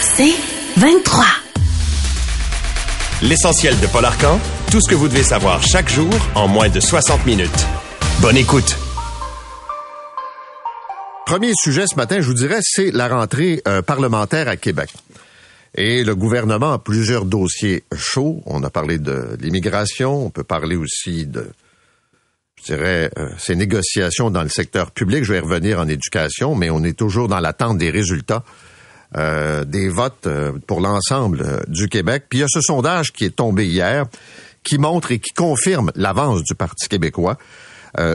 [0.00, 0.34] C'est
[0.76, 1.24] 23.
[3.22, 6.80] L'essentiel de Paul Arcan, tout ce que vous devez savoir chaque jour en moins de
[6.80, 7.66] 60 minutes.
[8.20, 8.76] Bonne écoute.
[11.26, 14.90] Premier sujet ce matin, je vous dirais, c'est la rentrée euh, parlementaire à Québec.
[15.76, 18.42] Et le gouvernement a plusieurs dossiers chauds.
[18.46, 21.46] On a parlé de l'immigration, on peut parler aussi de,
[22.56, 25.22] je dirais, euh, ces négociations dans le secteur public.
[25.22, 28.42] Je vais revenir en éducation, mais on est toujours dans l'attente des résultats
[29.16, 32.26] euh, des votes euh, pour l'ensemble euh, du Québec.
[32.28, 34.06] Puis il y a ce sondage qui est tombé hier,
[34.62, 37.36] qui montre et qui confirme l'avance du Parti québécois.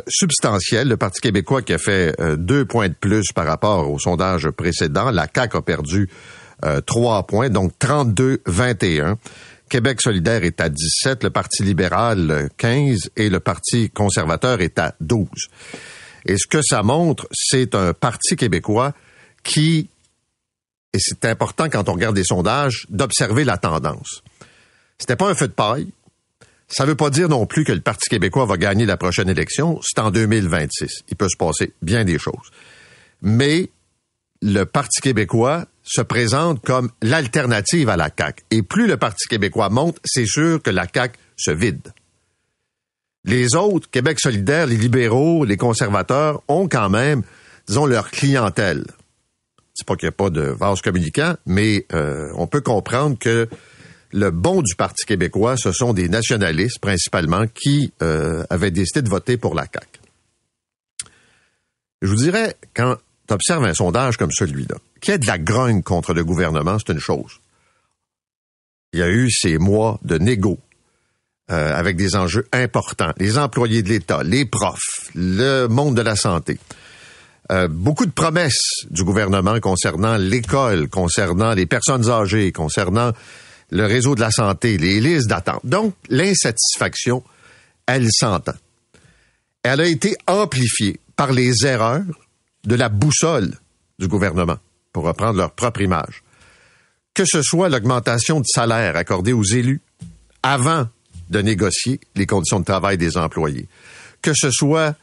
[0.07, 0.87] substantiel.
[0.87, 5.11] Le Parti québécois qui a fait deux points de plus par rapport au sondage précédent.
[5.11, 6.09] La CAQ a perdu
[6.85, 9.17] trois points, donc 32-21.
[9.67, 14.95] Québec solidaire est à 17, le Parti libéral 15 et le Parti conservateur est à
[15.01, 15.27] 12.
[16.25, 18.93] Et ce que ça montre, c'est un Parti québécois
[19.43, 19.89] qui
[20.95, 24.23] et c'est important quand on regarde des sondages, d'observer la tendance.
[24.97, 25.89] C'était pas un feu de paille.
[26.69, 29.77] Ça veut pas dire non plus que le Parti québécois va gagner la prochaine élection.
[29.83, 31.03] C'est en 2026.
[31.09, 32.49] Il peut se passer bien des choses.
[33.21, 33.69] Mais
[34.41, 38.43] le Parti québécois se présente comme l'alternative à la CAQ.
[38.51, 41.91] Et plus le Parti québécois monte, c'est sûr que la CAQ se vide.
[43.25, 47.21] Les autres, Québec solidaire, les libéraux, les conservateurs, ont quand même,
[47.67, 48.85] disons, leur clientèle.
[49.75, 53.47] C'est pas qu'il n'y a pas de vase communicant, mais euh, on peut comprendre que
[54.11, 59.09] le bon du Parti québécois, ce sont des nationalistes principalement qui euh, avaient décidé de
[59.09, 59.99] voter pour la CAQ.
[62.01, 62.95] Je vous dirais, quand
[63.27, 66.77] tu observes un sondage comme celui-là, qu'il y ait de la grogne contre le gouvernement,
[66.79, 67.41] c'est une chose.
[68.93, 70.57] Il y a eu ces mois de négo
[71.51, 73.11] euh, avec des enjeux importants.
[73.17, 76.57] Les employés de l'État, les profs, le monde de la santé.
[77.51, 83.11] Euh, beaucoup de promesses du gouvernement concernant l'école, concernant les personnes âgées, concernant
[83.69, 85.61] le réseau de la santé, les listes d'attente.
[85.63, 87.23] Donc, l'insatisfaction,
[87.85, 88.55] elle s'entend.
[89.63, 92.03] Elle a été amplifiée par les erreurs
[92.65, 93.53] de la boussole
[93.99, 94.57] du gouvernement,
[94.91, 96.23] pour reprendre leur propre image.
[97.13, 99.81] Que ce soit l'augmentation de salaire accordée aux élus
[100.43, 100.87] avant
[101.29, 103.67] de négocier les conditions de travail des employés,
[104.21, 104.95] que ce soit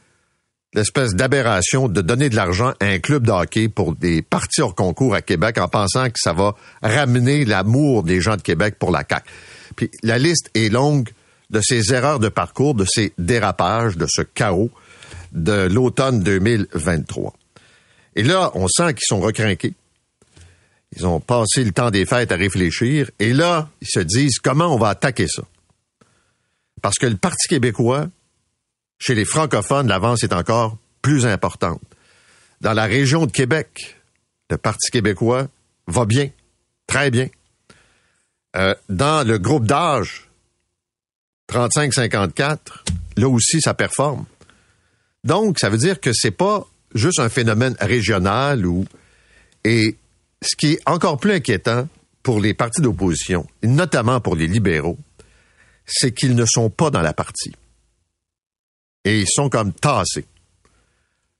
[0.74, 4.74] l'espèce d'aberration de donner de l'argent à un club de hockey pour des parties hors
[4.74, 8.90] concours à Québec en pensant que ça va ramener l'amour des gens de Québec pour
[8.90, 9.28] la CAQ.
[9.76, 11.10] Puis la liste est longue
[11.50, 14.70] de ces erreurs de parcours, de ces dérapages, de ce chaos
[15.32, 17.34] de l'automne 2023.
[18.16, 19.74] Et là, on sent qu'ils sont recrinqués.
[20.96, 23.10] Ils ont passé le temps des fêtes à réfléchir.
[23.18, 25.42] Et là, ils se disent comment on va attaquer ça?
[26.82, 28.08] Parce que le Parti québécois
[29.02, 31.80] chez les francophones, l'avance est encore plus importante.
[32.60, 33.96] Dans la région de Québec,
[34.48, 35.48] le Parti québécois
[35.88, 36.30] va bien,
[36.86, 37.26] très bien.
[38.54, 40.28] Euh, dans le groupe d'âge
[41.52, 42.58] 35-54,
[43.16, 44.24] là aussi, ça performe.
[45.24, 46.64] Donc, ça veut dire que c'est pas
[46.94, 48.84] juste un phénomène régional ou
[49.64, 49.96] et
[50.42, 51.88] ce qui est encore plus inquiétant
[52.22, 54.98] pour les partis d'opposition, notamment pour les libéraux,
[55.86, 57.52] c'est qu'ils ne sont pas dans la partie
[59.04, 60.26] et ils sont comme tassés.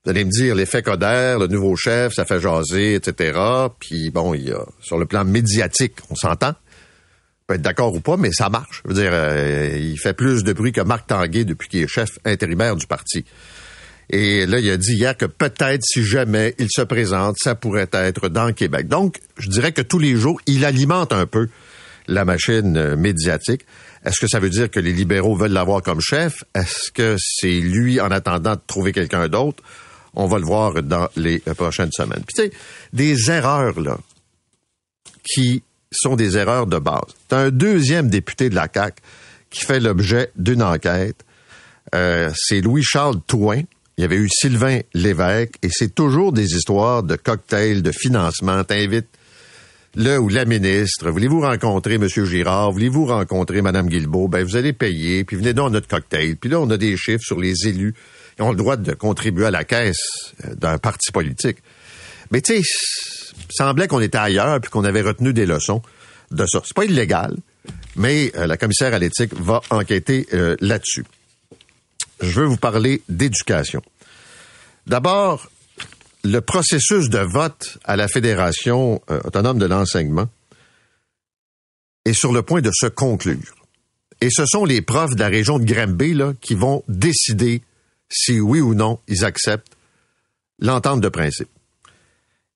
[0.03, 3.39] Vous allez me dire, l'effet Coder, le nouveau chef, ça fait jaser, etc.
[3.79, 6.49] Puis bon, il y a, sur le plan médiatique, on s'entend.
[6.49, 8.81] On peut être d'accord ou pas, mais ça marche.
[8.83, 11.87] Je veux dire, euh, il fait plus de bruit que Marc Tanguay depuis qu'il est
[11.87, 13.23] chef intérimaire du parti.
[14.09, 17.89] Et là, il a dit hier que peut-être, si jamais il se présente, ça pourrait
[17.93, 18.89] être dans Québec.
[18.89, 21.47] Donc, je dirais que tous les jours, il alimente un peu
[22.07, 23.65] la machine euh, médiatique.
[24.05, 26.43] Est-ce que ça veut dire que les libéraux veulent l'avoir comme chef?
[26.53, 29.63] Est-ce que c'est lui en attendant de trouver quelqu'un d'autre?
[30.13, 32.23] On va le voir dans les prochaines semaines.
[32.27, 32.51] Puis tu sais,
[32.91, 33.97] des erreurs, là,
[35.23, 37.13] qui sont des erreurs de base.
[37.29, 39.01] T'as un deuxième député de la CAQ
[39.49, 41.23] qui fait l'objet d'une enquête.
[41.95, 43.61] Euh, c'est Louis-Charles Touin.
[43.97, 48.63] Il y avait eu Sylvain Lévesque et c'est toujours des histoires de cocktails, de financement.
[48.63, 49.07] T'invites
[49.95, 52.07] le ou la ministre, voulez-vous rencontrer M.
[52.07, 56.35] Girard, voulez-vous rencontrer Mme Guilbeault, ben vous allez payer, puis venez dans notre cocktail.
[56.35, 57.93] Puis là, on a des chiffres sur les élus
[58.35, 61.57] qui ont le droit de contribuer à la caisse euh, d'un parti politique.
[62.31, 62.61] Mais tu sais,
[63.49, 65.81] semblait qu'on était ailleurs puis qu'on avait retenu des leçons
[66.31, 66.61] de ça.
[66.63, 67.37] C'est pas illégal,
[67.95, 71.05] mais euh, la commissaire à l'éthique va enquêter euh, là-dessus.
[72.21, 73.81] Je veux vous parler d'éducation.
[74.87, 75.49] D'abord,
[76.23, 80.29] le processus de vote à la Fédération euh, autonome de l'enseignement
[82.05, 83.55] est sur le point de se conclure.
[84.21, 87.61] Et ce sont les profs de la région de Granby là, qui vont décider
[88.09, 89.75] si oui ou non ils acceptent
[90.59, 91.49] l'entente de principe.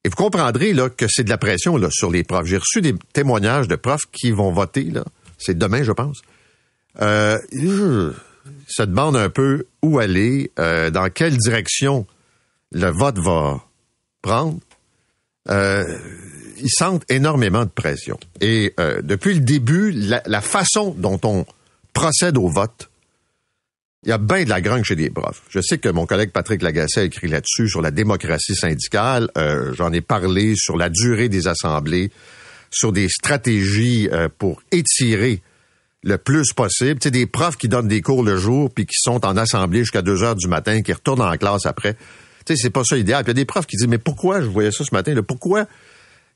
[0.04, 2.46] Et vous comprendrez là, que c'est de la pression là, sur les profs.
[2.46, 5.04] J'ai reçu des témoignages de profs qui vont voter, là.
[5.38, 6.22] c'est demain, je pense.
[7.02, 7.38] Euh,
[8.68, 12.08] se un peu où aller, euh, dans quelle direction
[12.72, 13.64] le vote va
[14.22, 14.60] prendre.
[15.50, 15.98] Euh,
[16.60, 18.19] ils sentent énormément de pression.
[18.42, 21.46] Et euh, depuis le début, la, façon dont on
[21.94, 22.90] procède au vote,
[24.04, 25.44] il y a bien de la grange chez des profs.
[25.50, 29.30] Je sais que mon collègue Patrick Lagacé a écrit là-dessus sur la démocratie syndicale.
[29.38, 32.12] Euh, J'en ai parlé sur la durée des assemblées,
[32.72, 35.42] sur des stratégies euh, pour étirer
[36.04, 37.00] le plus possible.
[37.00, 39.80] Tu sais, des profs qui donnent des cours le jour puis qui sont en assemblée
[39.80, 41.98] jusqu'à 2 heures du matin, qui retournent en classe après.
[42.48, 43.24] Tu sais, c'est pas ça l'idéal.
[43.24, 45.14] Puis il y a des profs qui disent, mais pourquoi, je voyais ça ce matin,
[45.14, 45.68] là, pourquoi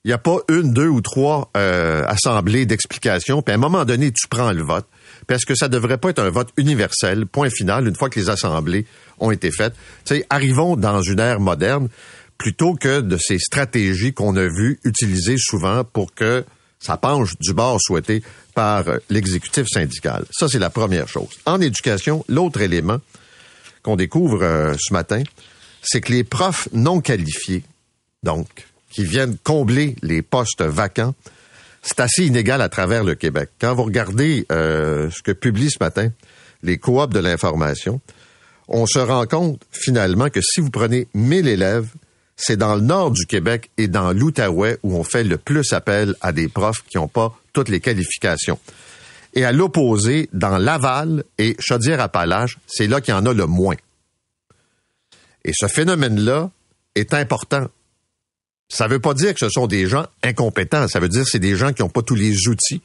[0.04, 3.86] il n'y a pas une, deux ou trois euh, assemblées d'explications, puis à un moment
[3.86, 4.88] donné, tu prends le vote
[5.28, 8.30] parce que ça devrait pas être un vote universel, point final, une fois que les
[8.30, 8.86] assemblées
[9.19, 9.74] ont été faites.
[10.06, 11.88] Tu arrivons dans une ère moderne
[12.40, 16.44] plutôt que de ces stratégies qu'on a vues utiliser souvent pour que
[16.80, 18.24] ça penche du bord souhaité
[18.56, 20.25] par l'exécutif syndical.
[20.31, 21.30] Ça, c'est la première chose.
[21.46, 22.98] En éducation, l'autre élément
[23.84, 25.22] qu'on découvre euh, ce matin,
[25.81, 27.63] c'est que les profs non qualifiés,
[28.24, 28.48] donc,
[28.89, 31.16] qui viennent combler les postes vacants,
[31.81, 33.50] c'est assez inégal à travers le Québec.
[33.60, 36.12] Quand vous regardez euh, ce que publient ce matin
[36.63, 38.01] les coops de l'information,
[38.68, 41.88] on se rend compte finalement que si vous prenez 1000 élèves,
[42.38, 46.16] c'est dans le nord du Québec et dans l'Outaouais où on fait le plus appel
[46.22, 48.60] à des profs qui n'ont pas toutes les qualifications.
[49.33, 53.75] Et à l'opposé, dans Laval et Chaudière-Appalaches, c'est là qu'il y en a le moins.
[55.44, 56.52] Et ce phénomène-là
[56.96, 57.68] est important
[58.72, 60.88] ça ne veut pas dire que ce sont des gens incompétents.
[60.88, 62.82] Ça veut dire que c'est des gens qui n'ont pas tous les outils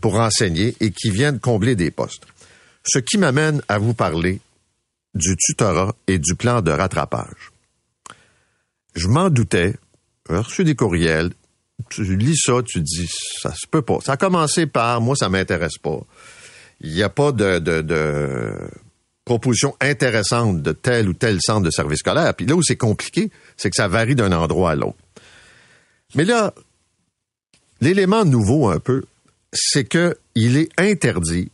[0.00, 2.24] pour enseigner et qui viennent combler des postes.
[2.84, 4.40] Ce qui m'amène à vous parler
[5.14, 7.52] du tutorat et du plan de rattrapage.
[8.96, 9.76] Je m'en doutais.
[10.28, 11.30] J'ai reçu des courriels.
[11.90, 13.08] Tu lis ça, tu dis,
[13.40, 13.98] ça se peut pas.
[14.04, 16.00] Ça a commencé par, moi, ça m'intéresse pas.
[16.80, 18.52] Il n'y a pas de, de, de
[19.30, 22.34] proposition intéressante de tel ou tel centre de service scolaire.
[22.34, 24.98] Puis là où c'est compliqué, c'est que ça varie d'un endroit à l'autre.
[26.16, 26.52] Mais là,
[27.80, 29.04] l'élément nouveau un peu,
[29.52, 31.52] c'est que il est interdit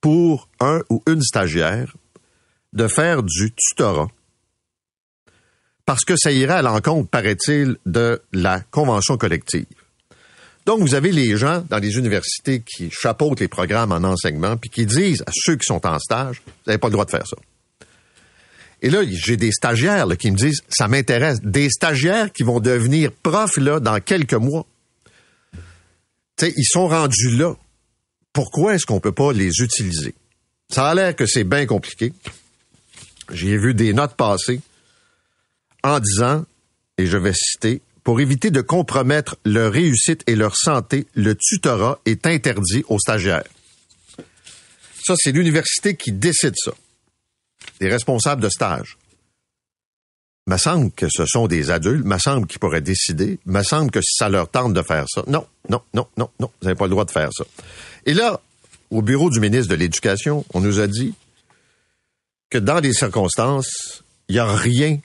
[0.00, 1.94] pour un ou une stagiaire
[2.72, 4.08] de faire du tutorat.
[5.86, 9.66] Parce que ça irait à l'encontre, paraît-il, de la convention collective.
[10.64, 14.70] Donc, vous avez les gens dans les universités qui chapeautent les programmes en enseignement, puis
[14.70, 17.26] qui disent à ceux qui sont en stage, vous n'avez pas le droit de faire
[17.26, 17.36] ça.
[18.80, 21.40] Et là, j'ai des stagiaires qui me disent, ça m'intéresse.
[21.40, 24.66] Des stagiaires qui vont devenir profs là, dans quelques mois.
[26.38, 27.54] sais, ils sont rendus là.
[28.32, 30.14] Pourquoi est-ce qu'on peut pas les utiliser?
[30.68, 32.12] Ça a l'air que c'est bien compliqué.
[33.30, 34.60] J'ai vu des notes passer
[35.84, 36.44] en disant,
[36.98, 42.00] et je vais citer, pour éviter de compromettre leur réussite et leur santé, le tutorat
[42.04, 43.44] est interdit aux stagiaires.
[45.04, 46.72] Ça, c'est l'université qui décide ça
[47.80, 48.96] des responsables de stage.
[50.46, 54.00] Me semble que ce sont des adultes, me semble qu'ils pourraient décider, me semble que
[54.02, 55.22] ça leur tente de faire ça.
[55.28, 57.44] Non, non, non, non, non, vous n'avez pas le droit de faire ça.
[58.06, 58.40] Et là,
[58.90, 61.14] au bureau du ministre de l'Éducation, on nous a dit
[62.50, 64.98] que dans des circonstances, il n'y a rien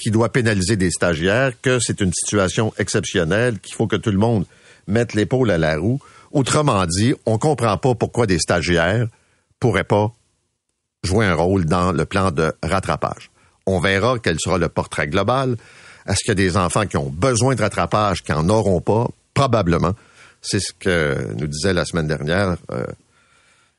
[0.00, 4.18] qui doit pénaliser des stagiaires, que c'est une situation exceptionnelle, qu'il faut que tout le
[4.18, 4.46] monde
[4.86, 6.00] mette l'épaule à la roue.
[6.32, 9.06] Autrement dit, on comprend pas pourquoi des stagiaires
[9.60, 10.12] pourraient pas
[11.04, 13.30] jouer un rôle dans le plan de rattrapage.
[13.66, 15.56] On verra quel sera le portrait global.
[16.06, 19.06] Est-ce qu'il y a des enfants qui ont besoin de rattrapage, qui en auront pas?
[19.34, 19.94] Probablement.
[20.40, 22.84] C'est ce que nous disait la semaine dernière euh,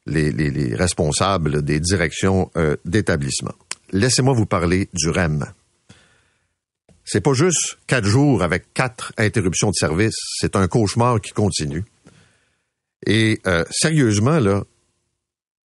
[0.06, 3.54] les, les, les, responsables des directions euh, d'établissement.
[3.92, 5.46] Laissez-moi vous parler du REM.
[7.12, 11.84] C'est pas juste quatre jours avec quatre interruptions de service, c'est un cauchemar qui continue.
[13.06, 14.64] Et euh, sérieusement, là,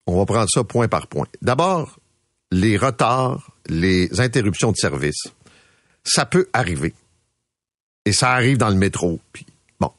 [0.07, 1.27] on va prendre ça point par point.
[1.43, 1.99] D'abord,
[2.53, 5.21] les retards, les interruptions de service,
[6.05, 6.95] ça peut arriver.
[8.05, 9.19] Et ça arrive dans le métro.
[9.33, 9.45] Puis,
[9.81, 9.91] bon.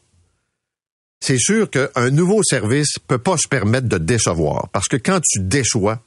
[1.20, 4.70] C'est sûr qu'un nouveau service peut pas se permettre de décevoir.
[4.70, 6.02] Parce que quand tu déçois,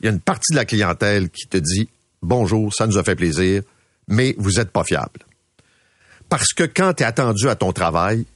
[0.00, 1.88] il y a une partie de la clientèle qui te dit
[2.22, 3.64] Bonjour, ça nous a fait plaisir,
[4.08, 5.20] mais vous n'êtes pas fiable.
[6.28, 8.26] Parce que quand tu es attendu à ton travail,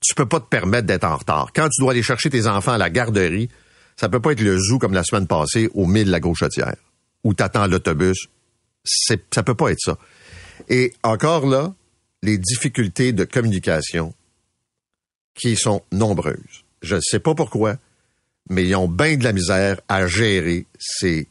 [0.00, 1.50] tu peux pas te permettre d'être en retard.
[1.54, 3.48] Quand tu dois aller chercher tes enfants à la garderie,
[3.96, 6.76] ça peut pas être le zoo comme la semaine passée au mille la gauchetière,
[7.24, 8.28] où tu attends l'autobus.
[8.84, 9.98] C'est, ça peut pas être ça.
[10.68, 11.74] Et encore là,
[12.22, 14.14] les difficultés de communication
[15.34, 16.64] qui sont nombreuses.
[16.82, 17.76] Je ne sais pas pourquoi,
[18.48, 21.28] mais ils ont bien de la misère à gérer ces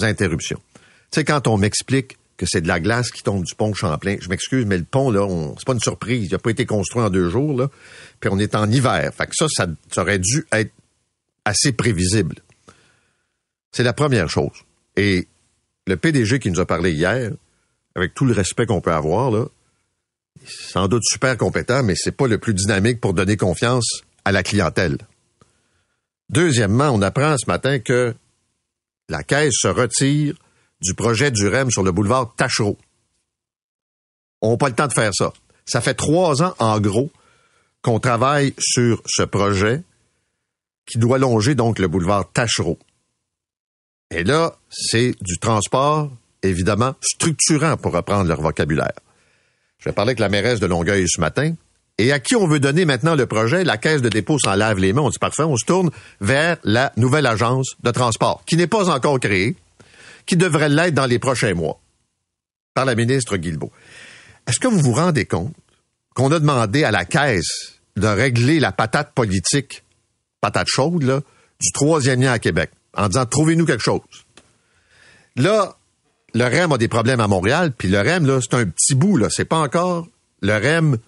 [0.00, 0.60] interruptions.
[1.10, 4.16] Tu sais, quand on m'explique que c'est de la glace qui tombe du pont Champlain,
[4.20, 6.26] je m'excuse, mais le pont, là, c'est pas une surprise.
[6.26, 7.70] Il n'a pas été construit en deux jours, là.
[8.18, 9.14] Puis on est en hiver.
[9.14, 10.72] Fait que ça, ça, ça aurait dû être
[11.44, 12.34] assez prévisible.
[13.70, 14.64] C'est la première chose.
[14.96, 15.28] Et
[15.86, 17.30] le PDG qui nous a parlé hier,
[17.94, 19.46] avec tout le respect qu'on peut avoir, là,
[20.44, 24.42] sans doute super compétent, mais c'est pas le plus dynamique pour donner confiance à la
[24.42, 24.98] clientèle.
[26.28, 28.16] Deuxièmement, on apprend ce matin que
[29.08, 30.34] la Caisse se retire
[30.82, 32.76] du projet du REM sur le boulevard Tachereau.
[34.40, 35.32] On n'a pas le temps de faire ça.
[35.64, 37.10] Ça fait trois ans, en gros,
[37.82, 39.82] qu'on travaille sur ce projet
[40.86, 42.78] qui doit longer donc le boulevard Tachereau.
[44.10, 46.10] Et là, c'est du transport,
[46.42, 48.92] évidemment, structurant pour reprendre leur vocabulaire.
[49.78, 51.54] Je parler avec la mairesse de Longueuil ce matin.
[51.98, 53.64] Et à qui on veut donner maintenant le projet?
[53.64, 55.02] La caisse de dépôt s'en lave les mains.
[55.02, 58.90] On dit parfait, on se tourne vers la nouvelle agence de transport, qui n'est pas
[58.90, 59.56] encore créée,
[60.26, 61.80] qui devrait l'être dans les prochains mois,
[62.74, 63.72] par la ministre Guilbeault.
[64.46, 65.54] Est-ce que vous vous rendez compte
[66.14, 69.82] qu'on a demandé à la caisse de régler la patate politique,
[70.40, 71.22] patate chaude,
[71.60, 74.00] du troisième lien à Québec, en disant trouvez-nous quelque chose?
[75.36, 75.76] Là,
[76.34, 79.16] le REM a des problèmes à Montréal, puis le REM, là, c'est un petit bout,
[79.16, 79.28] là.
[79.30, 80.06] C'est pas encore
[80.40, 80.98] le REM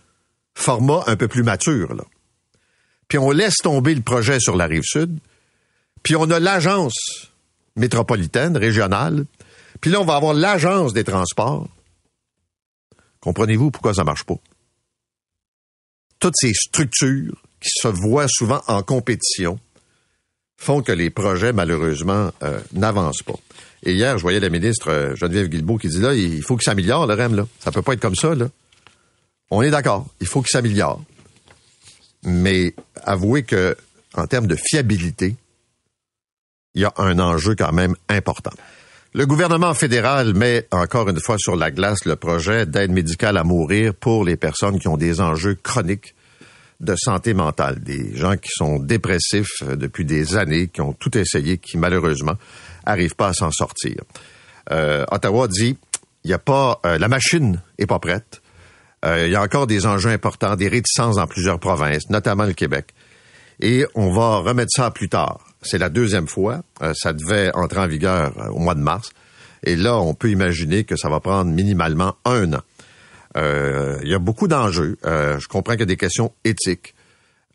[0.54, 1.94] format un peu plus mature.
[3.08, 5.18] Puis on laisse tomber le projet sur la rive sud,
[6.02, 7.32] puis on a l'agence
[7.76, 9.26] métropolitaine, régionale,
[9.80, 11.68] puis là, on va avoir l'agence des transports.
[13.20, 14.36] Comprenez-vous pourquoi ça marche pas?
[16.20, 19.58] Toutes ces structures qui se voient souvent en compétition
[20.56, 23.34] font que les projets, malheureusement, euh, n'avancent pas.
[23.82, 26.64] Et hier, je voyais la ministre euh, Geneviève Guilbeault qui dit là, il faut qu'il
[26.64, 27.46] s'améliore, le REM, là.
[27.58, 28.48] Ça peut pas être comme ça, là.
[29.50, 30.06] On est d'accord.
[30.20, 31.02] Il faut qu'il s'améliore.
[32.24, 33.76] Mais avouez que,
[34.14, 35.36] en termes de fiabilité,
[36.74, 38.52] il y a un enjeu quand même important.
[39.16, 43.44] Le gouvernement fédéral met encore une fois sur la glace le projet d'aide médicale à
[43.44, 46.16] mourir pour les personnes qui ont des enjeux chroniques
[46.80, 51.16] de santé mentale, des gens qui sont dépressifs euh, depuis des années, qui ont tout
[51.16, 52.34] essayé, qui malheureusement
[52.84, 54.02] arrivent pas à s'en sortir.
[54.72, 55.78] Euh, Ottawa dit,
[56.24, 58.42] il y a pas, euh, la machine est pas prête.
[59.06, 62.94] il y a encore des enjeux importants, des réticences dans plusieurs provinces, notamment le Québec.
[63.60, 65.53] Et on va remettre ça plus tard.
[65.64, 66.62] C'est la deuxième fois.
[66.94, 69.10] ça devait entrer en vigueur au mois de mars.
[69.64, 72.60] Et là, on peut imaginer que ça va prendre minimalement un an.
[73.36, 74.96] Euh, il y a beaucoup d'enjeux.
[75.04, 76.94] Euh, je comprends qu'il y a des questions éthiques.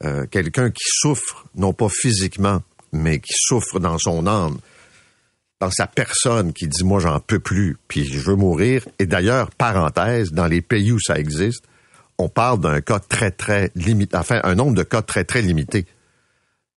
[0.04, 2.62] Euh, quelqu'un qui souffre, non pas physiquement,
[2.92, 4.58] mais qui souffre dans son âme,
[5.60, 8.86] dans sa personne, qui dit moi j'en peux plus, puis je veux mourir.
[8.98, 11.64] Et d'ailleurs, parenthèse, dans les pays où ça existe,
[12.18, 15.86] on parle d'un cas très très limité, enfin un nombre de cas très très limité.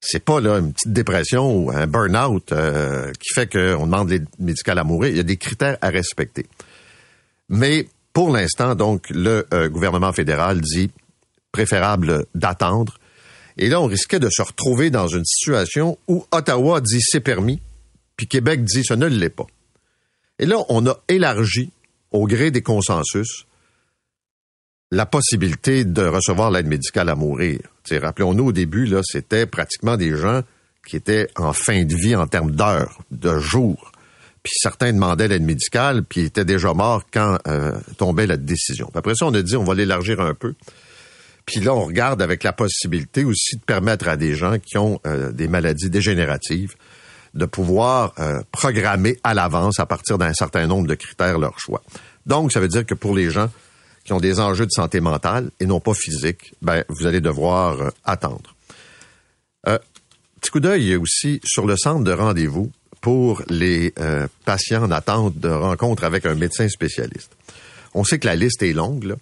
[0.05, 2.53] C'est pas là une petite dépression ou un burn-out
[3.21, 5.11] qui fait qu'on demande les médicales à mourir.
[5.11, 6.47] Il y a des critères à respecter.
[7.49, 10.91] Mais pour l'instant, donc, le euh, gouvernement fédéral dit
[11.51, 12.99] préférable d'attendre.
[13.57, 17.61] Et là, on risquait de se retrouver dans une situation où Ottawa dit c'est permis,
[18.17, 19.47] puis Québec dit ce ne l'est pas.
[20.39, 21.71] Et là, on a élargi,
[22.11, 23.47] au gré des consensus,
[24.93, 27.61] la possibilité de recevoir l'aide médicale à mourir.
[27.91, 30.43] Rappelons-nous, au début, là, c'était pratiquement des gens
[30.87, 33.93] qui étaient en fin de vie en termes d'heures, de jours
[34.43, 38.91] puis certains demandaient l'aide médicale, puis étaient déjà morts quand euh, tombait la décision.
[38.95, 40.55] après ça, on a dit on va l'élargir un peu.
[41.47, 45.01] Puis là, on regarde avec la possibilité aussi de permettre à des gens qui ont
[45.07, 46.75] euh, des maladies dégénératives
[47.35, 51.83] de pouvoir euh, programmer à l'avance, à partir d'un certain nombre de critères, leur choix.
[52.27, 53.49] Donc, ça veut dire que pour les gens
[54.05, 57.93] qui ont des enjeux de santé mentale et non pas physique, ben, vous allez devoir
[58.05, 58.55] attendre.
[59.65, 65.37] petit coup d'œil aussi sur le centre de rendez-vous pour les euh, patients en attente
[65.39, 67.33] de rencontre avec un médecin spécialiste.
[67.95, 69.17] On sait que la liste est longue, là.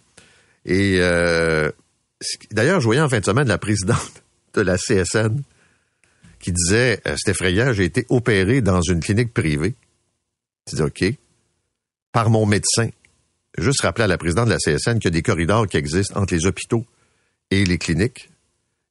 [0.66, 1.70] Et euh,
[2.52, 4.22] d'ailleurs, je voyais en fin de semaine la présidente
[4.54, 5.42] de la CSN
[6.38, 9.74] qui disait euh, C'est effrayant, j'ai été opéré dans une clinique privée.
[10.68, 11.04] Tu dis OK.
[12.12, 12.90] Par mon médecin.
[13.58, 16.20] Juste rappeler à la présidente de la CSN qu'il y a des corridors qui existent
[16.20, 16.86] entre les hôpitaux
[17.50, 18.30] et les cliniques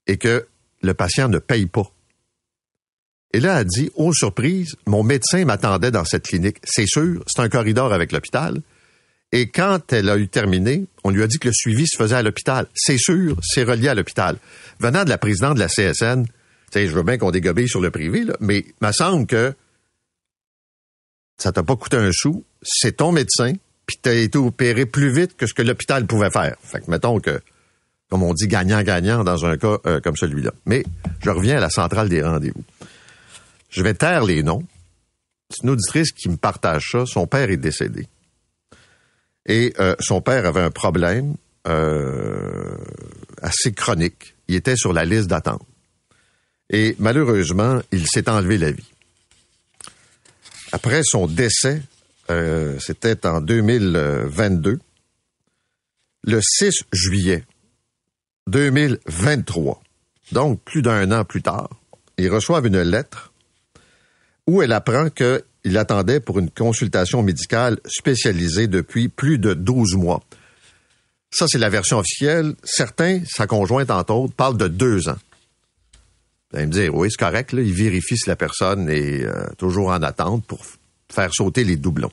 [0.07, 0.47] et que
[0.81, 1.91] le patient ne paye pas
[3.31, 6.57] et là, elle dit, oh surprise, mon médecin m'attendait dans cette clinique.
[6.63, 8.61] C'est sûr, c'est un corridor avec l'hôpital.
[9.31, 12.15] Et quand elle a eu terminé, on lui a dit que le suivi se faisait
[12.15, 12.67] à l'hôpital.
[12.73, 14.37] C'est sûr, c'est relié à l'hôpital.
[14.79, 16.31] Venant de la présidente de la CSN, tu
[16.73, 19.53] sais, je veux bien qu'on dégobille sur le privé, mais il me semble que
[21.37, 23.53] ça t'a pas coûté un sou, c'est ton médecin,
[23.89, 26.55] puis t'as été opéré plus vite que ce que l'hôpital pouvait faire.
[26.61, 27.41] Fait que mettons que,
[28.07, 30.51] comme on dit, gagnant-gagnant dans un cas euh, comme celui-là.
[30.67, 30.85] Mais
[31.23, 32.63] je reviens à la centrale des rendez-vous.
[33.71, 34.63] Je vais taire les noms.
[35.49, 37.07] C'est une auditrice qui me partage ça.
[37.07, 38.07] Son père est décédé.
[39.47, 41.33] Et euh, son père avait un problème
[41.67, 42.77] euh,
[43.41, 44.35] assez chronique.
[44.47, 45.65] Il était sur la liste d'attente.
[46.69, 48.91] Et malheureusement, il s'est enlevé la vie.
[50.71, 51.81] Après son décès,
[52.29, 54.79] euh, c'était en 2022,
[56.23, 57.43] le 6 juillet
[58.47, 59.81] 2023,
[60.31, 61.69] donc plus d'un an plus tard,
[62.17, 63.31] ils reçoivent une lettre
[64.47, 70.23] où elle apprend qu'il attendait pour une consultation médicale spécialisée depuis plus de 12 mois.
[71.31, 72.55] Ça, c'est la version officielle.
[72.63, 75.17] Certains, sa conjointe entre autres, parlent de deux ans.
[76.51, 79.45] Vous allez me dire, oui, c'est correct, là, il vérifie si la personne est euh,
[79.57, 80.65] toujours en attente pour
[81.11, 82.11] faire sauter les doublons.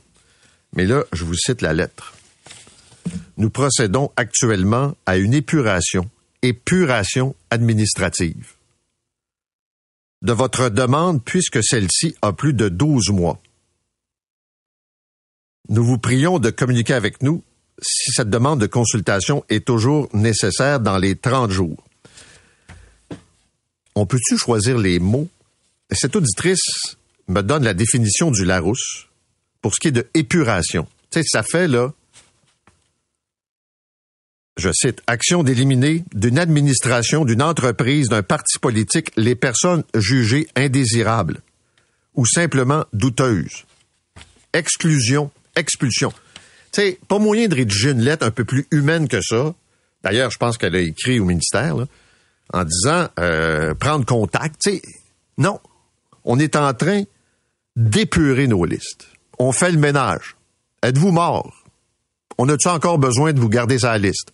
[0.76, 2.14] Mais là, je vous cite la lettre.
[3.38, 6.08] Nous procédons actuellement à une épuration,
[6.42, 8.56] épuration administrative
[10.22, 13.40] de votre demande puisque celle-ci a plus de 12 mois.
[15.68, 17.42] Nous vous prions de communiquer avec nous
[17.80, 21.82] si cette demande de consultation est toujours nécessaire dans les 30 jours.
[23.94, 25.28] On peut-tu choisir les mots?
[25.90, 26.96] Cette auditrice
[27.28, 29.05] me donne la définition du Larousse
[29.66, 30.86] pour ce qui est de épuration.
[31.10, 31.92] Ça fait, là,
[34.56, 41.40] je cite, action d'éliminer d'une administration, d'une entreprise, d'un parti politique les personnes jugées indésirables
[42.14, 43.64] ou simplement douteuses.
[44.52, 46.12] Exclusion, expulsion.
[46.70, 49.52] Tu sais, pas moyen de rédiger une lettre un peu plus humaine que ça.
[50.04, 51.74] D'ailleurs, je pense qu'elle a écrit au ministère,
[52.52, 54.70] en disant euh, prendre contact.
[55.38, 55.58] Non.
[56.22, 57.02] On est en train
[57.74, 59.08] d'épurer nos listes.
[59.38, 60.36] On fait le ménage.
[60.82, 61.64] Êtes-vous mort?
[62.38, 64.32] On a-tu encore besoin de vous garder sa liste?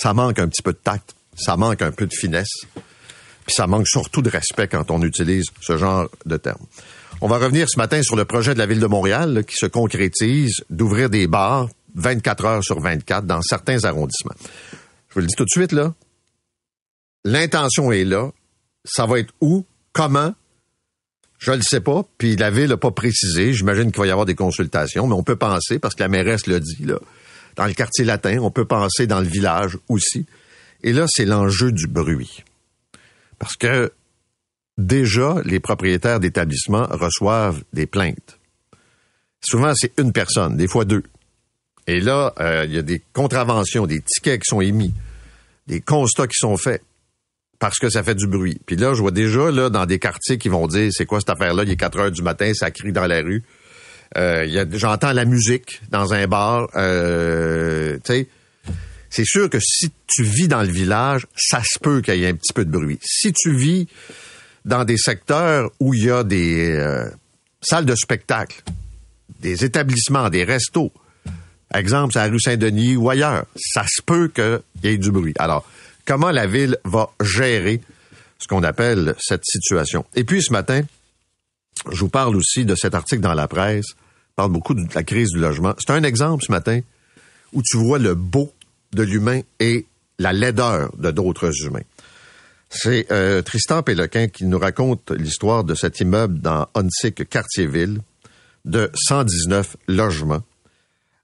[0.00, 2.62] ça manque un petit peu de tact, ça manque un peu de finesse,
[3.44, 6.64] puis ça manque surtout de respect quand on utilise ce genre de termes.
[7.20, 9.66] On va revenir ce matin sur le projet de la Ville de Montréal qui se
[9.66, 14.34] concrétise d'ouvrir des bars 24 heures sur 24 dans certains arrondissements.
[15.08, 15.92] Je vous le dis tout de suite, là.
[17.24, 18.30] L'intention est là.
[18.84, 19.66] Ça va être où?
[19.92, 20.32] Comment?
[21.40, 22.04] Je le sais pas.
[22.18, 23.52] Puis la Ville n'a pas précisé.
[23.52, 26.46] J'imagine qu'il va y avoir des consultations, mais on peut penser, parce que la mairesse
[26.46, 27.00] l'a dit, là,
[27.56, 30.26] dans le quartier latin, on peut penser dans le village aussi.
[30.82, 32.44] Et là, c'est l'enjeu du bruit.
[33.38, 33.90] Parce que
[34.76, 38.38] déjà, les propriétaires d'établissements reçoivent des plaintes.
[39.42, 41.02] Souvent, c'est une personne, des fois deux.
[41.86, 44.92] Et là, euh, il y a des contraventions, des tickets qui sont émis,
[45.66, 46.82] des constats qui sont faits
[47.60, 48.58] parce que ça fait du bruit.
[48.66, 51.30] Puis là, je vois déjà là dans des quartiers qui vont dire c'est quoi cette
[51.30, 53.44] affaire-là, il est 4 heures du matin, ça crie dans la rue.
[54.16, 56.68] Euh, j'entends la musique dans un bar.
[56.74, 57.98] Euh,
[59.10, 62.28] c'est sûr que si tu vis dans le village, ça se peut qu'il y ait
[62.28, 62.98] un petit peu de bruit.
[63.02, 63.86] Si tu vis
[64.64, 67.08] dans des secteurs où il y a des euh,
[67.60, 68.62] salles de spectacle,
[69.40, 70.92] des établissements, des restos,
[71.74, 75.34] exemple, c'est la rue Saint-Denis ou ailleurs, ça se peut qu'il y ait du bruit.
[75.38, 75.66] Alors,
[76.04, 77.80] comment la ville va gérer
[78.38, 80.04] ce qu'on appelle cette situation?
[80.14, 80.82] Et puis, ce matin,
[81.90, 83.94] je vous parle aussi de cet article dans la presse
[84.40, 85.74] parle beaucoup de la crise du logement.
[85.78, 86.80] C'est un exemple ce matin
[87.52, 88.50] où tu vois le beau
[88.94, 89.84] de l'humain et
[90.18, 91.84] la laideur de d'autres humains.
[92.70, 98.00] C'est euh, Tristan Péloquin qui nous raconte l'histoire de cet immeuble dans Huntsic, Quartier-Ville,
[98.64, 100.42] de 119 logements,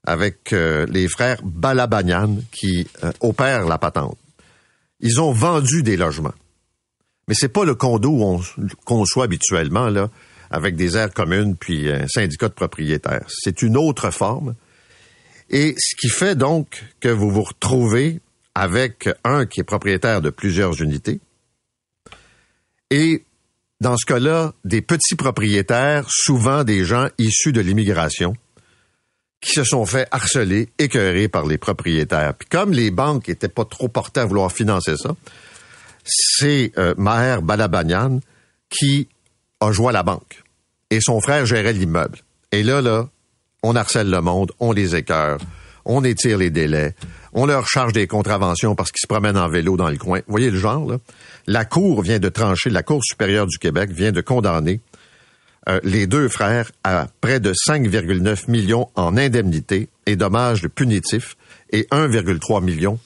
[0.03, 4.17] avec euh, les frères Balabagnan qui euh, opèrent la patente.
[4.99, 6.33] Ils ont vendu des logements.
[7.27, 8.41] Mais c'est pas le condo où on
[8.85, 10.09] conçoit habituellement, là
[10.49, 13.25] avec des aires communes puis un syndicat de propriétaires.
[13.27, 14.55] C'est une autre forme.
[15.49, 18.19] Et ce qui fait donc que vous vous retrouvez
[18.55, 21.19] avec un qui est propriétaire de plusieurs unités
[22.89, 23.23] et
[23.79, 28.35] dans ce cas-là, des petits propriétaires, souvent des gens issus de l'immigration,
[29.41, 32.33] qui se sont fait harceler, écœurer par les propriétaires.
[32.33, 35.15] Puis comme les banques n'étaient pas trop portées à vouloir financer ça,
[36.03, 38.19] c'est euh, Maher Balabanian
[38.69, 39.07] qui
[39.59, 40.43] a joué à la banque.
[40.89, 42.19] Et son frère gérait l'immeuble.
[42.51, 43.09] Et là, là,
[43.63, 45.39] on harcèle le monde, on les écœure,
[45.85, 46.95] on étire les délais,
[47.33, 50.19] on leur charge des contraventions parce qu'ils se promènent en vélo dans le coin.
[50.19, 50.93] Vous voyez le genre?
[51.45, 54.79] La Cour vient de trancher, la Cour supérieure du Québec vient de condamner
[55.67, 61.35] euh, les deux frères à près de 5,9 millions en indemnité et dommages punitifs
[61.71, 62.99] et 1,3 million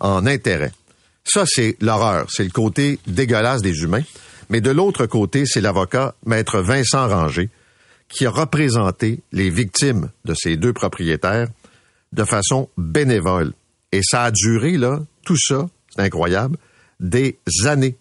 [0.00, 0.72] en intérêt.
[1.24, 2.26] Ça, c'est l'horreur.
[2.30, 4.02] C'est le côté dégueulasse des humains.
[4.50, 7.48] Mais de l'autre côté, c'est l'avocat, maître Vincent Ranger,
[8.08, 11.48] qui a représenté les victimes de ces deux propriétaires
[12.12, 13.52] de façon bénévole.
[13.92, 16.58] Et ça a duré, là, tout ça, c'est incroyable,
[17.00, 17.96] des années.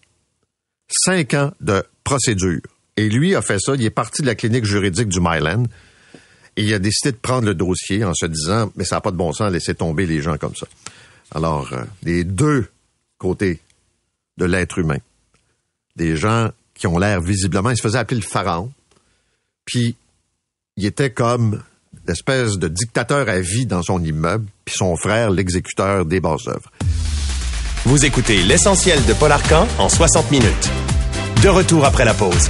[0.90, 2.62] Cinq ans de procédure.
[2.98, 5.66] Et lui a fait ça, il est parti de la clinique juridique du Myland
[6.56, 9.12] et il a décidé de prendre le dossier en se disant, mais ça n'a pas
[9.12, 10.68] de bon sens laisser tomber les gens comme ça.
[11.34, 12.68] Alors, euh, les deux
[13.18, 13.60] côtés
[14.38, 15.00] de l'être humain,
[15.96, 18.72] des gens qui ont l'air visiblement, il se faisait appeler le pharaon,
[19.66, 19.96] puis
[20.78, 21.62] il était comme
[22.08, 26.72] l'espèce de dictateur à vie dans son immeuble, puis son frère l'exécuteur des basses œuvres.
[27.86, 30.70] Vous écoutez l'essentiel de Paul Arcan en 60 minutes.
[31.42, 32.50] De retour après la pause.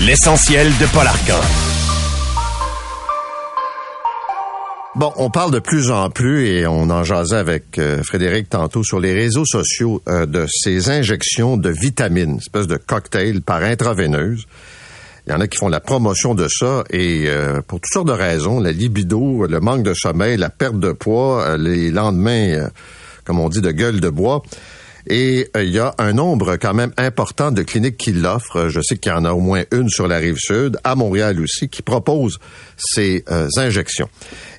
[0.00, 1.40] L'essentiel de Paul Arcan.
[4.94, 8.84] Bon, on parle de plus en plus et on en jasait avec euh, Frédéric tantôt
[8.84, 14.46] sur les réseaux sociaux euh, de ces injections de vitamines, espèce de cocktail par intraveineuse.
[15.26, 18.08] Il y en a qui font la promotion de ça et euh, pour toutes sortes
[18.08, 22.70] de raisons, la libido, le manque de sommeil, la perte de poids, les lendemains,
[23.24, 24.42] comme on dit, de gueule de bois.
[25.08, 28.68] Et euh, il y a un nombre quand même important de cliniques qui l'offrent.
[28.68, 31.40] Je sais qu'il y en a au moins une sur la rive sud, à Montréal
[31.40, 32.38] aussi, qui propose
[32.76, 34.08] ces euh, injections.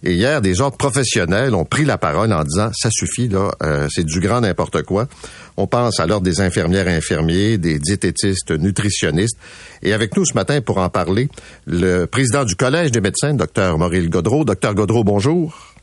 [0.04, 3.88] Et hier, des ordres professionnels ont pris la parole en disant ça suffit là, euh,
[3.92, 5.08] c'est du grand n'importe quoi.
[5.56, 9.38] On pense l'ordre des infirmières et infirmiers, des diététistes, nutritionnistes.
[9.84, 11.30] Et avec nous ce matin pour en parler,
[11.68, 14.46] le président du Collège des médecins, Dr Maurice Godreau.
[14.46, 15.79] Dr Godreau, bonjour.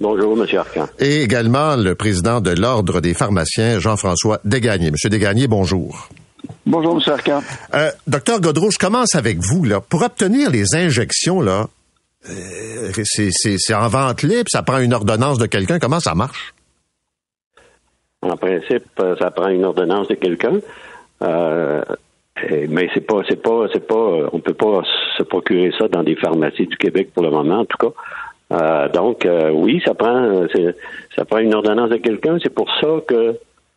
[0.00, 0.46] Bonjour, M.
[0.56, 0.86] Arcan.
[0.98, 4.90] Et également le président de l'Ordre des pharmaciens, Jean-François Desgagnés.
[4.90, 6.08] Monsieur Desgagnés, bonjour.
[6.64, 7.12] Bonjour, M.
[7.12, 7.42] Arcan.
[7.74, 9.62] Euh, docteur Godreau, je commence avec vous.
[9.62, 9.82] Là.
[9.82, 11.66] Pour obtenir les injections, là,
[12.30, 15.78] euh, c'est, c'est, c'est en vente libre, ça prend une ordonnance de quelqu'un.
[15.78, 16.54] Comment ça marche?
[18.22, 20.60] En principe, euh, ça prend une ordonnance de quelqu'un.
[21.22, 21.82] Euh,
[22.70, 24.80] mais c'est pas, c'est pas, c'est pas, on peut pas
[25.18, 27.92] se procurer ça dans des pharmacies du Québec pour le moment, en tout cas.
[28.52, 30.46] Euh, donc, euh, oui, ça prend,
[31.16, 32.38] ça prend une ordonnance de quelqu'un.
[32.42, 33.36] C'est pour ça que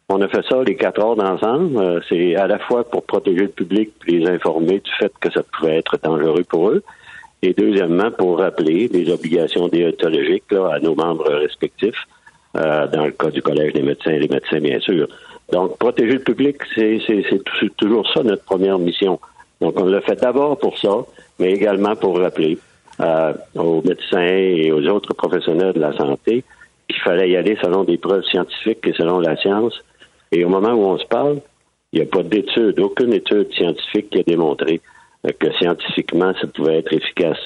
[0.10, 1.78] on a fait ça les quatre heures d'ensemble.
[1.78, 5.32] Euh, c'est à la fois pour protéger le public, puis les informer du fait que
[5.32, 6.84] ça pouvait être dangereux pour eux,
[7.42, 12.06] et deuxièmement pour rappeler les obligations déontologiques là, à nos membres respectifs.
[12.56, 15.08] euh, dans le cas du Collège des médecins et des médecins, bien sûr.
[15.52, 19.20] Donc, protéger le public, c'est c'est- c'est tou- toujours ça notre première mission.
[19.60, 20.96] Donc, on l'a fait d'abord pour ça,
[21.40, 22.60] mais également pour rappeler
[23.00, 26.44] euh, aux médecins et aux autres professionnels de la santé
[26.88, 29.74] qu'il fallait y aller selon des preuves scientifiques et selon la science.
[30.32, 31.38] Et au moment où on se parle,
[31.92, 34.82] il n'y a pas d'étude, aucune étude scientifique qui a démontré
[35.26, 37.38] euh, que scientifiquement, ça pouvait être efficace,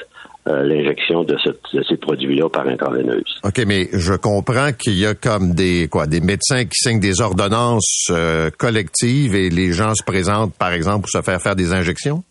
[0.48, 3.40] euh, l'injection de, ce- de ces produits-là par intraveineuse.
[3.44, 7.22] OK, mais je comprends qu'il y a comme des quoi, des médecins qui signent des
[7.22, 11.74] ordonnances euh, collectives et les gens se présentent, par exemple, pour se faire faire des
[11.74, 12.24] injections?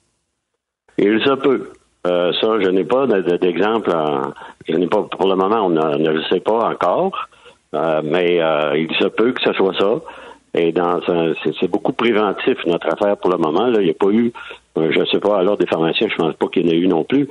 [0.98, 1.70] Il se peut.
[2.06, 3.90] Euh, ça, je n'ai pas de- de- d'exemple.
[4.68, 7.28] Je n'ai pas pour le moment, on ne ne le sait pas encore.
[7.74, 9.92] Euh, mais euh, il se peut que ce soit ça.
[10.54, 11.00] Et dans
[11.60, 13.66] c'est beaucoup préventif notre affaire pour le moment.
[13.66, 14.32] Là, il n'y a pas eu,
[14.76, 16.88] je ne sais pas, l'ordre des pharmaciens, je pense pas qu'il y en ait eu
[16.88, 17.28] non plus.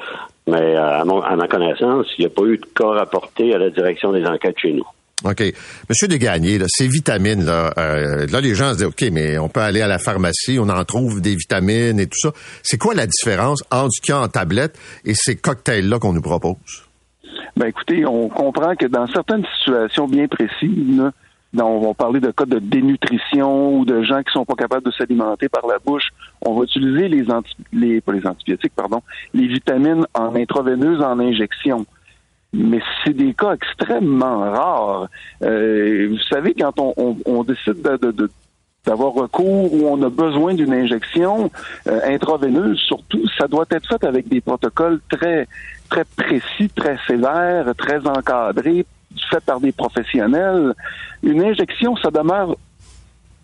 [0.47, 3.71] Mais à, à ma connaissance, il n'y a pas eu de cas rapporté à la
[3.71, 4.85] direction des enquêtes chez nous.
[5.25, 5.43] OK.
[5.89, 9.49] Monsieur Desgagnés, là, ces vitamines, là, euh, là, les gens se disent, OK, mais on
[9.49, 12.31] peut aller à la pharmacie, on en trouve des vitamines et tout ça.
[12.61, 16.13] C'est quoi la différence entre ce qu'il y a en tablette et ces cocktails-là qu'on
[16.13, 16.85] nous propose?
[17.57, 21.01] Ben écoutez, on comprend que dans certaines situations bien précises,
[21.53, 24.85] là, on va parler de cas de dénutrition ou de gens qui sont pas capables
[24.85, 26.09] de s'alimenter par la bouche,
[26.41, 29.01] on va utiliser les anti, les les antibiotiques, pardon,
[29.33, 31.85] les vitamines en intraveineuse en injection.
[32.57, 35.07] Mais c'est des cas extrêmement rares.
[35.43, 38.31] Euh, vous savez, quand on, on- on décide de- de-
[38.85, 41.51] d'avoir recours ou on a besoin d'une injection
[41.87, 45.47] euh, intraveineuse, surtout, ça doit être fait avec des protocoles très
[45.89, 48.85] très précis, très sévères, très encadrés,
[49.29, 50.73] fait par des professionnels.
[51.23, 52.55] Une injection, ça demeure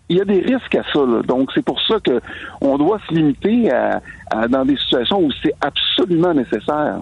[0.08, 0.98] il y a des risques à ça.
[1.00, 1.22] Là.
[1.22, 2.20] Donc, c'est pour ça que
[2.60, 6.98] on doit se limiter à, à dans des situations où c'est absolument nécessaire.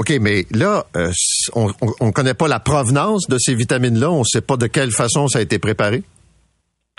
[0.00, 1.10] OK, mais là, euh,
[1.54, 4.10] on ne connaît pas la provenance de ces vitamines-là.
[4.10, 6.02] On ne sait pas de quelle façon ça a été préparé.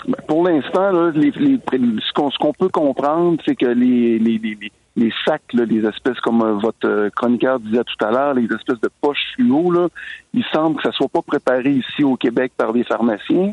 [0.06, 4.20] Ben, Pour l'instant, ce qu'on peut comprendre, c'est que les,
[5.24, 8.90] sacs, les espèces comme euh, votre euh, chroniqueur disait tout à l'heure, les espèces de
[9.00, 9.88] poches fluo, là,
[10.32, 13.52] il semble que ça soit pas préparé ici au Québec par des pharmaciens.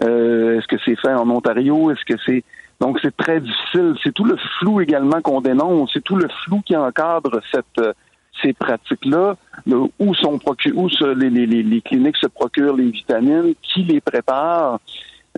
[0.00, 1.90] Est-ce que c'est fait en Ontario?
[1.90, 2.44] Est-ce que c'est
[2.80, 3.94] donc c'est très difficile.
[4.02, 5.90] C'est tout le flou également qu'on dénonce.
[5.94, 7.80] C'est tout le flou qui encadre cette
[8.42, 12.76] ces pratiques-là, là, où sont procu- où se- les, les, les, les cliniques se procurent
[12.76, 14.78] les vitamines, qui les prépare.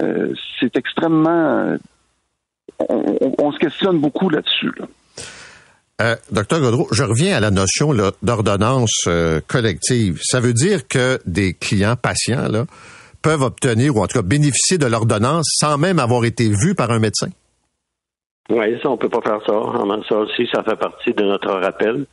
[0.00, 1.76] Euh, c'est extrêmement.
[2.88, 4.70] on, on- on se questionne beaucoup là-dessus.
[4.78, 4.86] là.
[6.00, 10.20] Euh, Docteur Godreau, je reviens à la notion là, d'ordonnance euh, collective.
[10.22, 12.66] Ça veut dire que des clients patients là,
[13.20, 16.92] peuvent obtenir ou en tout cas bénéficier de l'ordonnance sans même avoir été vus par
[16.92, 17.28] un médecin?
[18.50, 19.52] Oui, ça, on peut pas faire ça.
[20.08, 22.06] Ça aussi, ça fait partie de notre rappel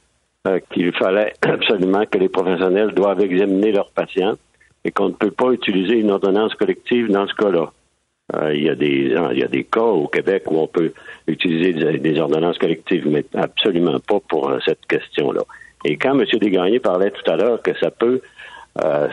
[0.45, 4.35] euh, qu'il fallait absolument que les professionnels doivent examiner leurs patients
[4.83, 7.71] et qu'on ne peut pas utiliser une ordonnance collective dans ce cas-là.
[8.35, 10.93] Euh, il, y a des, il y a des cas au Québec où on peut
[11.27, 15.41] utiliser des, ordonnances collectives, mais absolument pas pour euh, cette question-là.
[15.83, 16.25] Et quand M.
[16.39, 18.21] Desgagnés parlait tout à l'heure que ça peut,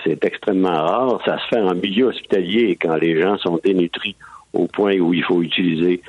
[0.05, 4.17] c'est extrêmement rare, ça se fait en milieu hospitalier quand les gens sont dénutris
[4.53, 6.03] au point où il faut utiliser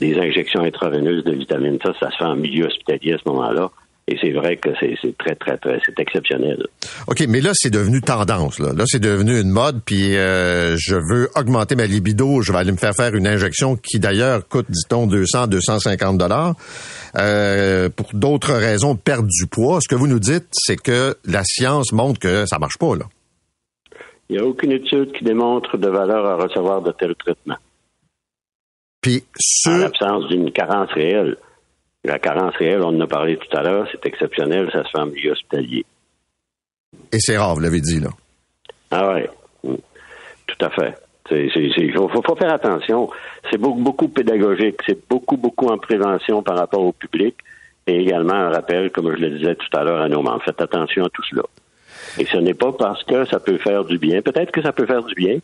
[0.00, 1.78] des injections intraveineuses de vitamines.
[1.82, 3.70] Ça, ça se fait en milieu hospitalier à ce moment-là.
[4.08, 6.66] Et c'est vrai que c'est c'est très, très, très, c'est exceptionnel.
[7.06, 8.58] OK, mais là, c'est devenu tendance.
[8.58, 12.58] Là, là c'est devenu une mode, puis euh, je veux augmenter ma libido, je vais
[12.58, 16.54] aller me faire faire une injection qui, d'ailleurs, coûte, dit-on, 200, 250 dollars.
[17.16, 19.80] Euh, pour d'autres raisons, perdre du poids.
[19.80, 23.04] Ce que vous nous dites, c'est que la science montre que ça marche pas, là.
[24.28, 27.58] Il n'y a aucune étude qui démontre de valeur à recevoir de tels traitements.
[29.02, 29.80] Puis, En ce...
[29.82, 31.36] l'absence d'une carence réelle.
[32.04, 34.98] La carence réelle, on en a parlé tout à l'heure, c'est exceptionnel, ça se fait
[34.98, 35.84] en milieu hospitalier.
[37.12, 38.08] Et c'est rare, vous l'avez dit, là.
[38.90, 39.28] Ah ouais,
[39.64, 39.74] Mm.
[40.46, 40.94] tout à fait.
[41.30, 43.08] Il faut, faut- faut faire attention.
[43.50, 47.36] C'est beaucoup, beaucoup pédagogique, c'est beaucoup, beaucoup en prévention par rapport au public
[47.86, 50.42] et également un rappel, comme je le disais tout à l'heure à nos membres.
[50.44, 51.42] Faites attention à tout cela.
[52.18, 54.20] Et ce n'est pas parce que ça peut faire du bien.
[54.20, 55.38] Peut-être que ça peut faire du bien.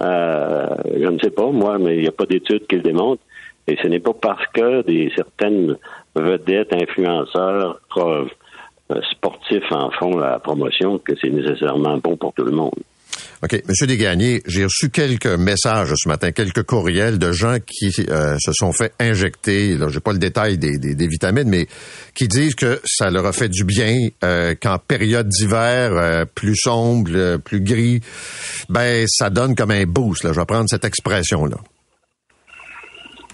[0.00, 3.22] Euh, je ne sais pas, moi, mais il n'y a pas d'études qui le démontrent.
[3.66, 5.76] Et ce n'est pas parce que des certaines
[6.16, 8.24] vedettes, influenceurs, euh,
[9.12, 12.74] sportifs en font la promotion que c'est nécessairement bon pour tout le monde.
[13.42, 13.62] OK.
[13.66, 18.52] Monsieur Desgagnés, j'ai reçu quelques messages ce matin, quelques courriels de gens qui euh, se
[18.52, 21.66] sont fait injecter, là, j'ai pas le détail des, des, vitamines, mais
[22.14, 26.54] qui disent que ça leur a fait du bien euh, qu'en période d'hiver, euh, plus
[26.54, 28.00] sombre, euh, plus gris,
[28.68, 30.22] ben ça donne comme un boost.
[30.22, 30.34] Là.
[30.34, 31.56] Je vais prendre cette expression-là.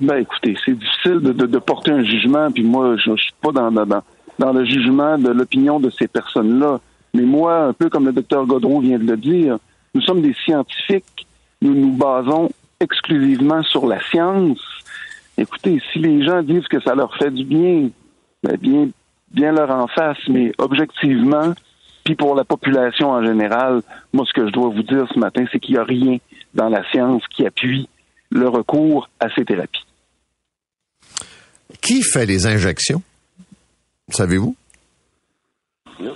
[0.00, 3.72] Ben écoutez, c'est difficile de porter un jugement, puis moi, je, je suis pas dans,
[3.72, 4.02] dans,
[4.38, 6.78] dans le jugement de l'opinion de ces personnes-là.
[7.14, 9.58] Mais moi, un peu comme le docteur Godreau vient de le dire,
[9.96, 11.26] nous sommes des scientifiques,
[11.62, 14.60] nous nous basons exclusivement sur la science.
[15.38, 17.88] Écoutez, si les gens disent que ça leur fait du bien,
[18.42, 18.90] ben bien,
[19.30, 21.54] bien leur en face, mais objectivement,
[22.04, 23.80] puis pour la population en général,
[24.12, 26.18] moi, ce que je dois vous dire ce matin, c'est qu'il n'y a rien
[26.52, 27.88] dans la science qui appuie
[28.28, 29.86] le recours à ces thérapies.
[31.80, 33.02] Qui fait les injections?
[34.10, 34.54] Savez-vous?
[36.00, 36.12] Non.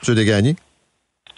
[0.00, 0.56] Monsieur Desgagnés?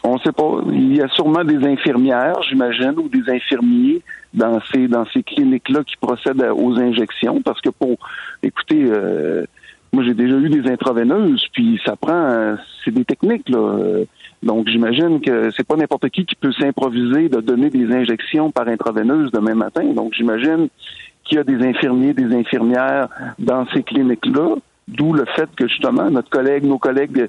[0.04, 0.60] On sait pas.
[0.70, 4.02] Il y a sûrement des infirmières, j'imagine, ou des infirmiers
[4.34, 7.96] dans ces dans ces cliniques-là qui procèdent aux injections, parce que pour,
[8.42, 9.44] écoutez, euh,
[9.92, 14.04] moi j'ai déjà eu des intraveineuses, puis ça prend, c'est des techniques là.
[14.42, 18.66] Donc j'imagine que c'est pas n'importe qui qui peut s'improviser de donner des injections par
[18.66, 19.84] intraveineuse demain matin.
[19.94, 20.68] Donc j'imagine
[21.24, 24.56] qu'il y a des infirmiers, des infirmières dans ces cliniques-là,
[24.88, 27.28] d'où le fait que justement notre collègue, nos collègues,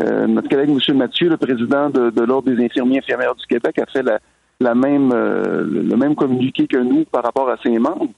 [0.00, 0.96] euh, notre collègue M.
[0.96, 4.18] Mathieu, le président de, de l'Ordre des infirmiers infirmières du Québec, a fait la,
[4.60, 8.08] la même euh, le même communiqué que nous par rapport à ses membres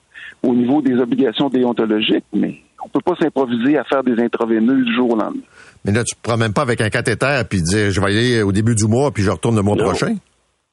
[0.43, 4.95] au niveau des obligations déontologiques, mais on peut pas s'improviser à faire des intraveineuses du
[4.95, 5.43] jour au lendemain.
[5.85, 8.17] Mais là, tu ne prends même pas avec un cathéter puis dire je vais y
[8.19, 9.85] aller au début du mois puis je retourne le mois Non.
[9.85, 10.15] prochain?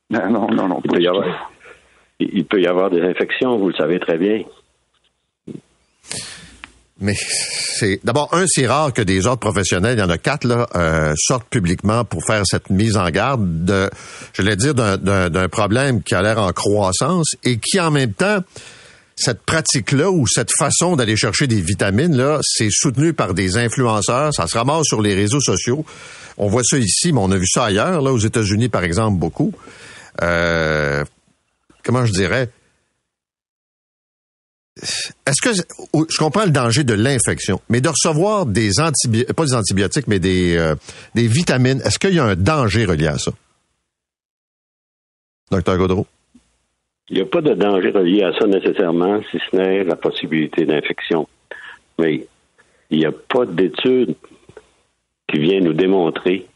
[0.09, 0.81] Non, non, non, non.
[0.85, 1.31] Il pas peut y du avoir, tout.
[2.21, 4.43] il il peut y avoir des infections, vous le savez très bien.
[6.99, 10.45] Mais c'est d'abord un, c'est rare que des autres professionnels, il y en a quatre
[10.45, 13.89] là, euh, sortent publiquement pour faire cette mise en garde de,
[14.33, 18.39] je vais dire, d'un problème qui a l'air en croissance et qui en même temps
[19.15, 24.33] cette pratique-là ou cette façon d'aller chercher des vitamines là, c'est soutenu par des influenceurs,
[24.33, 25.85] ça se ramasse sur les réseaux sociaux.
[26.37, 29.19] On voit ça ici, mais on a vu ça ailleurs, là aux États-Unis par exemple
[29.19, 29.53] beaucoup.
[30.23, 31.03] euh,
[31.83, 32.49] comment je dirais,
[34.81, 39.55] est-ce que je comprends le danger de l'infection, mais de recevoir des antibiotiques, pas des
[39.55, 40.75] antibiotiques, mais des, euh,
[41.15, 43.31] des vitamines, est-ce qu'il y a un danger relié à ça?
[45.51, 46.05] Docteur Gaudreau?
[47.09, 50.65] Il n'y a pas de danger relié à ça nécessairement, si ce n'est la possibilité
[50.65, 51.27] d'infection.
[51.99, 52.27] Mais
[52.89, 54.15] il n'y a pas d'études
[55.27, 56.47] qui viennent nous démontrer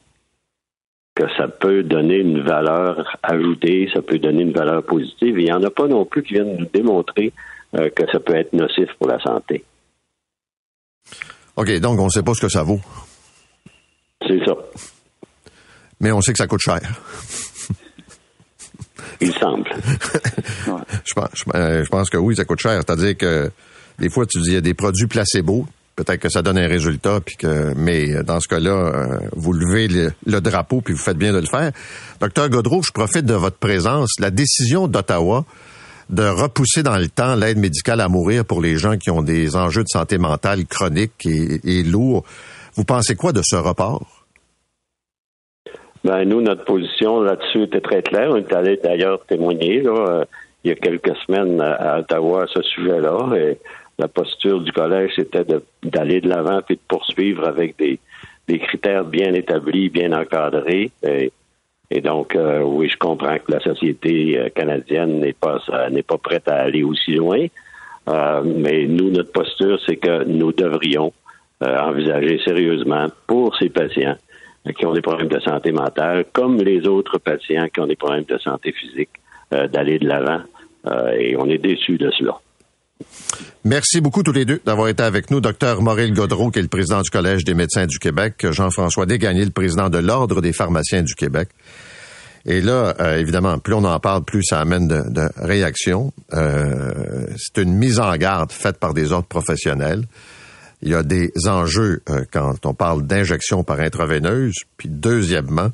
[1.15, 5.39] que ça peut donner une valeur ajoutée, ça peut donner une valeur positive.
[5.39, 7.33] il n'y en a pas non plus qui viennent nous démontrer
[7.75, 9.63] euh, que ça peut être nocif pour la santé.
[11.55, 12.79] OK, donc on ne sait pas ce que ça vaut.
[14.27, 14.55] C'est ça.
[15.99, 16.81] Mais on sait que ça coûte cher.
[19.21, 19.69] Il semble.
[21.05, 22.81] je, pense, euh, je, pense, que oui, ça coûte cher.
[22.85, 23.51] C'est-à-dire que
[23.99, 25.65] des fois, tu dis, il y a des produits placebo.
[25.95, 29.87] Peut-être que ça donne un résultat, puis que, mais dans ce cas-là, euh, vous levez
[29.87, 31.71] le, le, drapeau, puis vous faites bien de le faire.
[32.19, 34.19] Docteur Godreau, je profite de votre présence.
[34.19, 35.45] La décision d'Ottawa
[36.11, 39.55] de repousser dans le temps l'aide médicale à mourir pour les gens qui ont des
[39.55, 42.23] enjeux de santé mentale chroniques et, lourds.
[42.75, 44.25] Vous pensez quoi de ce report?
[46.03, 48.29] Ben, nous, notre position là-dessus était très claire.
[48.31, 50.25] On est allé d'ailleurs témoigner euh,
[50.63, 53.29] il y a quelques semaines à, Ottawa à ce sujet-là.
[53.37, 53.57] Et
[53.99, 55.45] la posture du collège, c'était
[55.83, 57.99] d'aller de l'avant et de poursuivre avec des,
[58.59, 60.91] critères bien établis, bien encadrés.
[61.93, 66.03] Et donc, euh, oui, je comprends que la société euh, canadienne n'est pas euh, n'est
[66.03, 67.45] pas prête à aller aussi loin.
[68.45, 71.13] mais nous, notre posture, c'est que nous devrions
[71.61, 74.15] envisager sérieusement pour ces patients
[74.75, 78.23] qui ont des problèmes de santé mentale, comme les autres patients qui ont des problèmes
[78.23, 79.11] de santé physique,
[79.51, 80.41] d'aller de l'avant.
[81.15, 82.39] et on est déçus de cela.
[83.63, 85.39] Merci beaucoup tous les deux d'avoir été avec nous.
[85.39, 89.45] Docteur Maurice Godreau, qui est le président du Collège des médecins du Québec, Jean-François Desgagnés,
[89.45, 91.49] le président de l'Ordre des pharmaciens du Québec.
[92.45, 96.11] Et là, euh, évidemment, plus on en parle, plus ça amène de, de réactions.
[96.33, 100.05] Euh, c'est une mise en garde faite par des ordres professionnels.
[100.81, 104.55] Il y a des enjeux euh, quand on parle d'injection par intraveineuse.
[104.77, 105.69] Puis deuxièmement,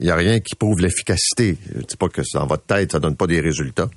[0.00, 1.58] il n'y a rien qui prouve l'efficacité.
[1.70, 3.88] Je ne dis pas que dans votre tête, ça donne pas des résultats.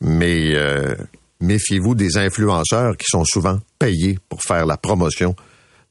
[0.00, 0.54] Mais
[1.42, 5.36] méfiez-vous des influenceurs qui sont souvent payés pour faire la promotion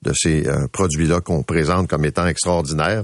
[0.02, 3.04] de ces produits-là qu'on présente comme étant extraordinaires.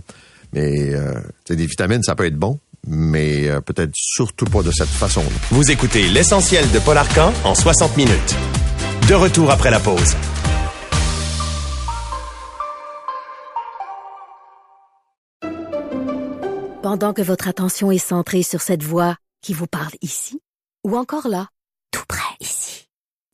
[0.53, 1.13] Mais euh,
[1.49, 5.27] des vitamines, ça peut être bon, mais euh, peut-être surtout pas de cette façon-là.
[5.51, 8.36] Vous écoutez l'essentiel de Paul Arcan en 60 minutes.
[9.10, 10.15] De retour après la pause.
[16.81, 20.39] Pendant que votre attention est centrée sur cette voix qui vous parle ici,
[20.86, 21.49] ou encore là,
[21.91, 22.27] tout près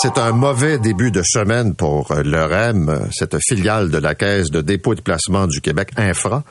[0.00, 4.92] C'est un mauvais début de semaine pour l'EREM, cette filiale de la Caisse de dépôt
[4.92, 6.44] et de placement du Québec Infra.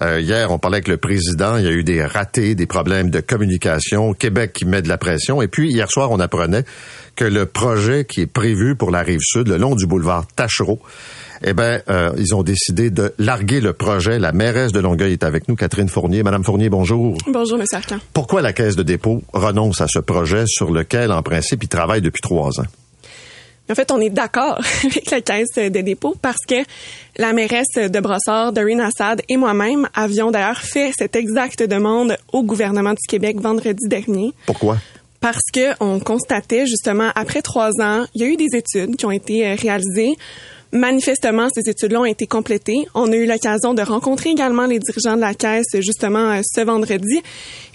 [0.00, 1.58] Euh, hier, on parlait avec le président.
[1.58, 4.14] Il y a eu des ratés, des problèmes de communication.
[4.14, 5.42] Québec qui met de la pression.
[5.42, 6.64] Et puis, hier soir, on apprenait
[7.14, 10.80] que le projet qui est prévu pour la rive sud, le long du boulevard Tachereau,
[11.42, 14.18] eh ben, euh, ils ont décidé de larguer le projet.
[14.18, 16.22] La mairesse de Longueuil est avec nous, Catherine Fournier.
[16.22, 17.16] Madame Fournier, bonjour.
[17.26, 17.98] Bonjour, Monsieur Arcan.
[18.12, 22.00] Pourquoi la Caisse de dépôt renonce à ce projet sur lequel, en principe, il travaille
[22.00, 22.66] depuis trois ans?
[23.70, 26.54] En fait, on est d'accord avec la caisse de dépôt parce que
[27.18, 32.42] la mairesse de Brossard, Doreen Assad et moi-même avions d'ailleurs fait cette exacte demande au
[32.42, 34.32] gouvernement du Québec vendredi dernier.
[34.46, 34.78] Pourquoi?
[35.20, 39.04] Parce que on constatait justement après trois ans, il y a eu des études qui
[39.04, 40.16] ont été euh, réalisées.
[40.72, 42.86] Manifestement, ces études-là ont été complétées.
[42.94, 46.60] On a eu l'occasion de rencontrer également les dirigeants de la caisse justement euh, ce
[46.60, 47.22] vendredi.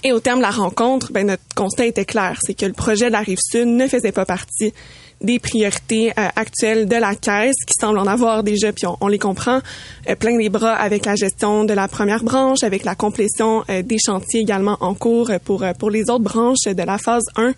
[0.04, 3.08] Et au terme de la rencontre, ben, notre constat était clair, c'est que le projet
[3.08, 4.74] de la rive sud ne faisait pas partie
[5.22, 9.18] des priorités euh, actuelles de la caisse qui semble en avoir déjà, puis on, les
[9.18, 9.62] comprend,
[10.08, 13.98] euh, plein les bras avec la gestion de la première branche, avec la complétion des
[14.06, 17.54] chantiers également en cours pour, pour les autres branches de la phase 1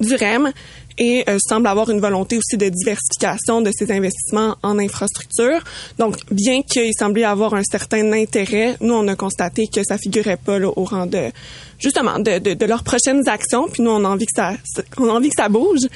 [0.00, 0.50] du REM
[0.98, 5.62] et semble avoir une volonté aussi de diversification de ces investissements en infrastructure.
[5.98, 10.36] Donc, bien qu'il semblait avoir un certain intérêt, nous, on a constaté que ça figurait
[10.36, 11.30] pas au rang de,
[11.78, 13.68] justement de, de, de, leurs prochaines actions.
[13.68, 14.54] Puis nous, on a envie que ça,
[14.98, 15.86] on a envie que ça bouge.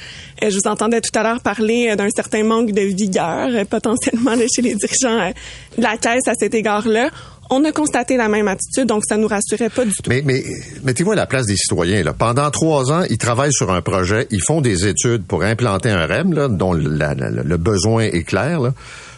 [0.41, 3.65] Et je vous entendais tout à l'heure parler euh, d'un certain manque de vigueur euh,
[3.65, 5.31] potentiellement chez les dirigeants euh,
[5.77, 7.09] de la caisse à cet égard-là.
[7.51, 10.07] On a constaté la même attitude, donc ça nous rassurait pas du tout.
[10.09, 10.43] Mais, mais
[10.83, 12.03] mettez-vous à la place des citoyens.
[12.03, 12.13] Là.
[12.13, 16.05] Pendant trois ans, ils travaillent sur un projet, ils font des études pour implanter un
[16.05, 18.73] REM, là, dont la- la- le besoin est clair, là,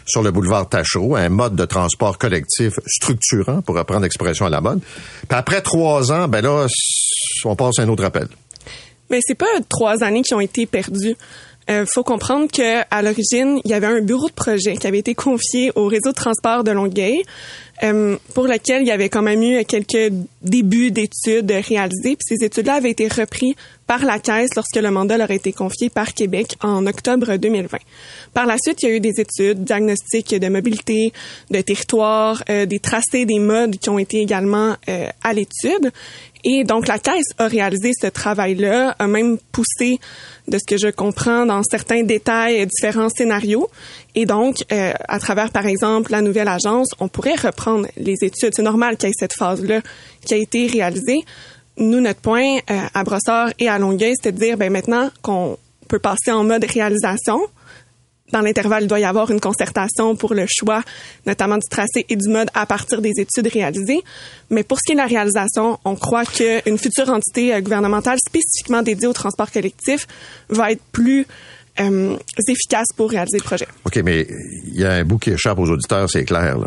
[0.06, 4.60] sur le boulevard Tachereau, un mode de transport collectif structurant, pour reprendre l'expression à la
[4.62, 4.80] mode.
[4.80, 6.66] Puis après trois ans, ben là,
[7.44, 8.28] on passe à un autre appel.
[9.10, 11.16] Mais c'est pas trois années qui ont été perdues.
[11.70, 14.98] Euh, faut comprendre que à l'origine, il y avait un bureau de projet qui avait
[14.98, 17.22] été confié au réseau de transport de Longueuil,
[17.82, 22.16] euh, pour lequel il y avait quand même eu quelques débuts d'études réalisées.
[22.16, 23.54] Puis ces études-là avaient été reprises
[23.88, 27.78] par la Caisse lorsque le mandat leur a été confié par Québec en octobre 2020.
[28.32, 31.12] Par la suite, il y a eu des études, diagnostics de mobilité,
[31.50, 35.90] de territoire, euh, des tracés, des modes qui ont été également euh, à l'étude.
[36.44, 40.00] Et donc, la Caisse a réalisé ce travail-là, a même poussé,
[40.48, 43.70] de ce que je comprends, dans certains détails, euh, différents scénarios.
[44.14, 48.52] Et donc, euh, à travers, par exemple, la nouvelle agence, on pourrait reprendre les études.
[48.54, 49.80] C'est normal qu'il y ait cette phase-là
[50.24, 51.20] qui a été réalisée.
[51.76, 55.58] Nous, notre point euh, à Brossard et à Longueuil, c'était de dire, ben maintenant qu'on
[55.88, 57.40] peut passer en mode réalisation,
[58.32, 60.82] dans l'intervalle, il doit y avoir une concertation pour le choix,
[61.26, 64.00] notamment du tracé et du mode à partir des études réalisées.
[64.50, 68.18] Mais pour ce qui est de la réalisation, on croit qu'une future entité euh, gouvernementale
[68.26, 70.06] spécifiquement dédiée au transport collectif
[70.48, 71.26] va être plus
[71.80, 72.16] euh,
[72.48, 73.66] efficace pour réaliser le projet.
[73.84, 74.26] OK, mais
[74.66, 76.58] il y a un bout qui échappe aux auditeurs, c'est clair.
[76.58, 76.66] là.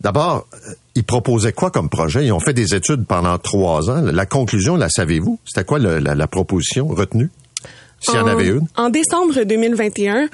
[0.00, 2.24] D'abord, euh, ils proposaient quoi comme projet?
[2.24, 4.00] Ils ont fait des études pendant trois ans.
[4.00, 5.38] La conclusion, la savez-vous?
[5.44, 7.28] C'était quoi le- la, la proposition retenue?
[8.00, 8.66] S'il y en avait une?
[8.76, 10.28] En décembre 2021, euh,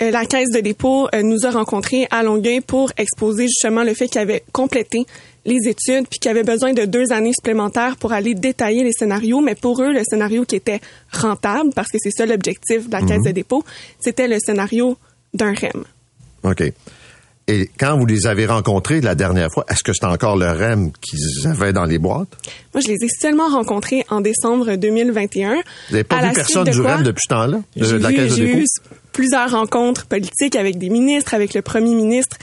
[0.00, 4.08] la Caisse de dépôt euh, nous a rencontrés à Longueuil pour exposer justement le fait
[4.08, 5.06] qu'il avait complété
[5.46, 9.40] les études puis qu'il avait besoin de deux années supplémentaires pour aller détailler les scénarios.
[9.40, 10.80] Mais pour eux, le scénario qui était
[11.12, 13.62] rentable, parce que c'est ça l'objectif de la Caisse de dépôt,
[14.00, 14.96] c'était le scénario
[15.34, 15.84] d'un REM.
[16.44, 16.62] OK.
[17.46, 20.90] Et quand vous les avez rencontrés la dernière fois, est-ce que c'est encore le REM
[21.02, 22.28] qu'ils avaient dans les boîtes?
[22.72, 25.56] Moi, je les ai seulement rencontrés en décembre 2021.
[25.56, 26.96] Vous n'avez pas À vu personne du quoi?
[26.96, 27.60] REM depuis ce temps-là?
[27.76, 28.66] De, la vu- Caisse de j'ai dépôt?
[29.14, 32.36] Eu plusieurs rencontres politiques avec des ministres, avec le premier ministre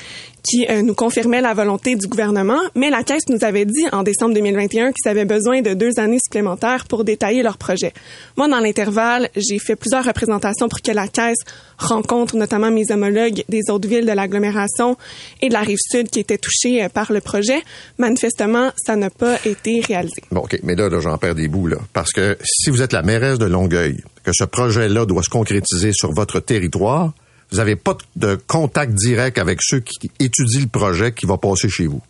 [0.43, 4.03] qui euh, nous confirmait la volonté du gouvernement, mais la Caisse nous avait dit en
[4.03, 7.93] décembre 2021 qu'ils avaient besoin de deux années supplémentaires pour détailler leur projet.
[8.37, 11.37] Moi, dans l'intervalle, j'ai fait plusieurs représentations pour que la Caisse
[11.77, 14.97] rencontre notamment mes homologues des autres villes de l'agglomération
[15.41, 17.61] et de la rive sud qui étaient touchées euh, par le projet.
[17.97, 20.23] Manifestement, ça n'a pas été réalisé.
[20.31, 21.77] Bon, OK, mais là, là j'en perds des bouts, là.
[21.93, 25.91] Parce que si vous êtes la mairesse de Longueuil, que ce projet-là doit se concrétiser
[25.93, 27.13] sur votre territoire,
[27.51, 31.69] vous n'avez pas de contact direct avec ceux qui étudient le projet qui va passer
[31.69, 32.01] chez vous.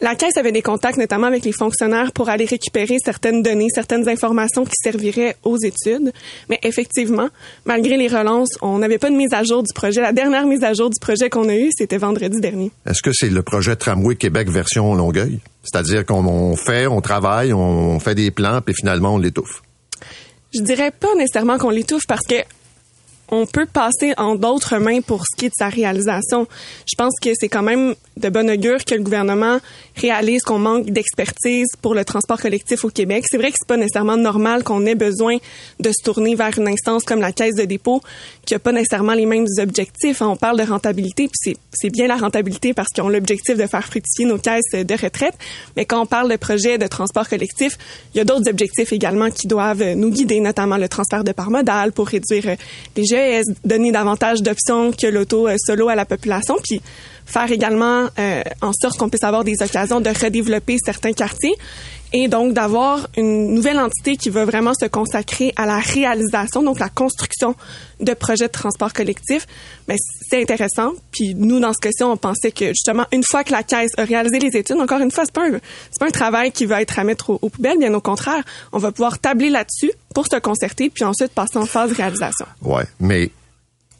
[0.00, 4.08] La Caisse avait des contacts notamment avec les fonctionnaires pour aller récupérer certaines données, certaines
[4.08, 6.12] informations qui serviraient aux études.
[6.48, 7.28] Mais effectivement,
[7.66, 10.00] malgré les relances, on n'avait pas de mise à jour du projet.
[10.00, 12.72] La dernière mise à jour du projet qu'on a eue, c'était vendredi dernier.
[12.84, 15.38] Est-ce que c'est le projet Tramway Québec version Longueuil?
[15.62, 19.61] C'est-à-dire qu'on on fait, on travaille, on fait des plans, puis finalement, on l'étouffe.
[20.54, 22.34] Je dirais pas nécessairement qu'on l'étouffe parce que
[23.32, 26.46] on peut passer en d'autres mains pour ce qui est de sa réalisation.
[26.86, 29.58] Je pense que c'est quand même de bon augure que le gouvernement
[29.96, 33.24] réalise qu'on manque d'expertise pour le transport collectif au Québec.
[33.26, 35.38] C'est vrai que c'est pas nécessairement normal qu'on ait besoin
[35.80, 38.02] de se tourner vers une instance comme la Caisse de dépôt
[38.44, 40.20] qui a pas nécessairement les mêmes objectifs.
[40.20, 43.84] On parle de rentabilité, puis c'est, bien la rentabilité parce qu'ils ont l'objectif de faire
[43.84, 45.34] fructifier nos caisses de retraite.
[45.76, 47.78] Mais quand on parle de projet de transport collectif,
[48.14, 51.50] il y a d'autres objectifs également qui doivent nous guider, notamment le transfert de part
[51.50, 52.56] modale pour réduire
[52.96, 53.04] les
[53.64, 56.80] Donner davantage d'options que l'auto euh, solo à la population, puis
[57.26, 61.54] faire également euh, en sorte qu'on puisse avoir des occasions de redévelopper certains quartiers
[62.12, 66.78] et donc d'avoir une nouvelle entité qui va vraiment se consacrer à la réalisation, donc
[66.78, 67.54] la construction
[68.00, 69.46] de projets de transport collectif.
[69.88, 69.96] Mais
[70.28, 70.92] c'est intéressant.
[71.10, 74.04] Puis nous, dans ce cas-ci, on pensait que justement, une fois que la caisse a
[74.04, 75.58] réalisé les études, encore une fois, c'est pas un,
[75.98, 77.78] pas un travail qui va être à mettre aux, aux poubelles.
[77.78, 78.42] Bien au contraire,
[78.72, 82.46] on va pouvoir tabler là-dessus pour se concerter, puis ensuite passer en phase réalisation.
[82.62, 83.30] Ouais, mais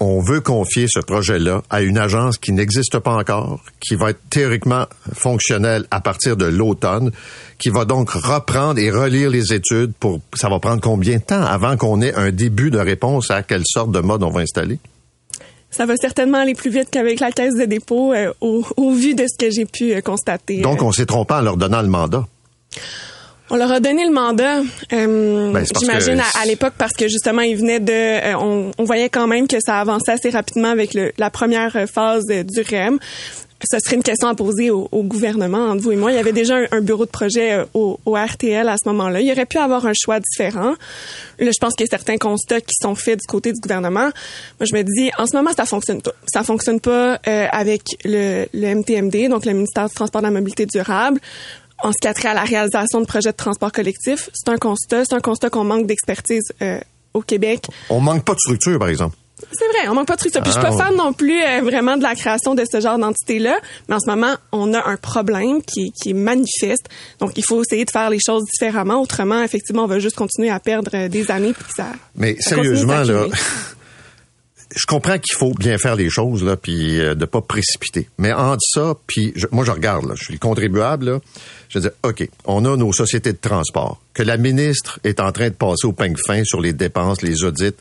[0.02, 4.20] on veut confier ce projet-là à une agence qui n'existe pas encore, qui va être
[4.30, 7.12] théoriquement fonctionnelle à partir de l'automne,
[7.58, 11.42] qui va donc reprendre et relire les études pour, ça va prendre combien de temps
[11.42, 14.78] avant qu'on ait un début de réponse à quelle sorte de mode on va installer?
[15.70, 19.14] Ça va certainement aller plus vite qu'avec la caisse de dépôt euh, au, au, vu
[19.14, 20.60] de ce que j'ai pu euh, constater.
[20.60, 22.26] Donc, on s'est trompé en leur donnant le mandat.
[23.52, 24.60] On leur a donné le mandat,
[24.94, 27.92] euh, Ben, j'imagine, que- à, à l'époque, parce que justement, ils venaient de...
[27.92, 31.76] euh, on, on voyait quand même que ça avançait assez rapidement avec le- la première
[31.92, 32.98] phase euh, du REM.
[33.70, 36.10] ce serait une question à poser au, au, gouvernement entre vous et moi.
[36.10, 39.20] Il y avait déjà un, un bureau de projet au, au, RTL à ce moment-là.
[39.20, 40.72] Il aurait pu avoir un choix différent.
[41.38, 44.10] Là, je pense qu'il y a certains constats qui sont faits du côté du gouvernement.
[44.58, 46.12] Moi, je me dis, en ce moment, ça fonctionne pas.
[46.26, 50.28] Ça fonctionne pas euh, avec le, le MTMD, donc le ministère du Transport et de
[50.32, 51.20] la Mobilité durable
[51.82, 54.56] en ce qui a trait à la réalisation de projets de transport collectif, c'est un
[54.58, 55.04] constat.
[55.04, 56.78] C'est un constat qu'on manque d'expertise euh,
[57.14, 57.66] au Québec.
[57.90, 59.16] On manque pas de structure, par exemple.
[59.50, 60.40] C'est vrai, on manque pas de structure.
[60.42, 62.80] Puis je suis pas Ah, fan non plus euh, vraiment de la création de ce
[62.80, 63.58] genre d'entité-là,
[63.88, 66.86] mais en ce moment, on a un problème qui, qui est manifeste.
[67.18, 69.02] Donc, il faut essayer de faire les choses différemment.
[69.02, 71.54] Autrement, effectivement, on va juste continuer à perdre euh, des années.
[71.54, 73.26] Puis ça, Mais ça sérieusement, là.
[74.74, 78.08] je comprends qu'il faut bien faire les choses, là, puis euh, de pas précipiter.
[78.18, 81.20] Mais entre ça, puis je- moi, je regarde, je suis le contribuable,
[81.68, 85.48] je dire, OK, on a nos sociétés de transport, que la ministre est en train
[85.48, 87.74] de passer au peigne fin sur les dépenses, les audits.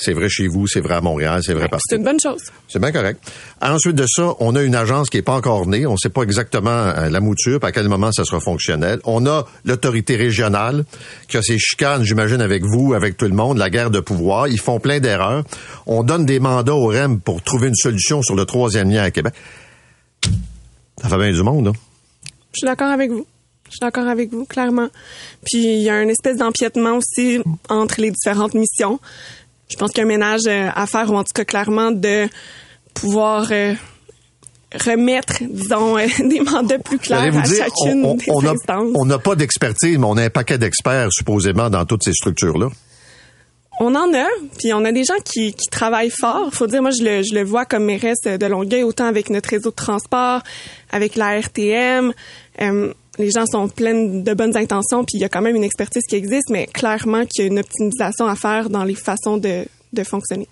[0.00, 1.84] C'est vrai chez vous, c'est vrai à Montréal, c'est vrai partout.
[1.88, 2.40] c'est une bonne chose.
[2.68, 3.20] C'est bien correct.
[3.60, 5.86] Ensuite de ça, on a une agence qui est pas encore née.
[5.86, 9.00] On sait pas exactement euh, la mouture, à quel moment ça sera fonctionnel.
[9.02, 10.84] On a l'autorité régionale
[11.26, 14.46] qui a ses chicanes, j'imagine, avec vous, avec tout le monde, la guerre de pouvoir.
[14.46, 15.42] Ils font plein d'erreurs.
[15.86, 19.10] On donne des mandats au REM pour trouver une solution sur le troisième lien à
[19.10, 19.34] Québec.
[21.02, 21.72] Ça fait bien du monde, là.
[22.52, 23.26] Je suis d'accord avec vous.
[23.66, 24.88] Je suis d'accord avec vous, clairement.
[25.44, 29.00] Puis il y a une espèce d'empiètement aussi entre les différentes missions.
[29.70, 31.90] Je pense qu'il y a un ménage euh, à faire, ou en tout cas clairement
[31.90, 32.26] de
[32.94, 33.74] pouvoir euh,
[34.74, 38.50] remettre, disons, euh, des mandats plus clairs à dire, chacune on- on- des on a-
[38.52, 38.92] instances.
[38.94, 42.68] on n'a pas d'expertise, mais on a un paquet d'experts, supposément, dans toutes ces structures-là.
[43.80, 44.26] On en a,
[44.58, 46.48] puis on a des gens qui, qui travaillent fort.
[46.52, 49.50] Faut dire, moi, je le, je le vois comme mairesse de Longueuil, autant avec notre
[49.50, 50.40] réseau de transport,
[50.90, 52.12] avec la RTM.
[52.60, 55.64] Euh, les gens sont pleins de bonnes intentions, puis il y a quand même une
[55.64, 59.36] expertise qui existe, mais clairement qu'il y a une optimisation à faire dans les façons
[59.36, 60.48] de, de fonctionner.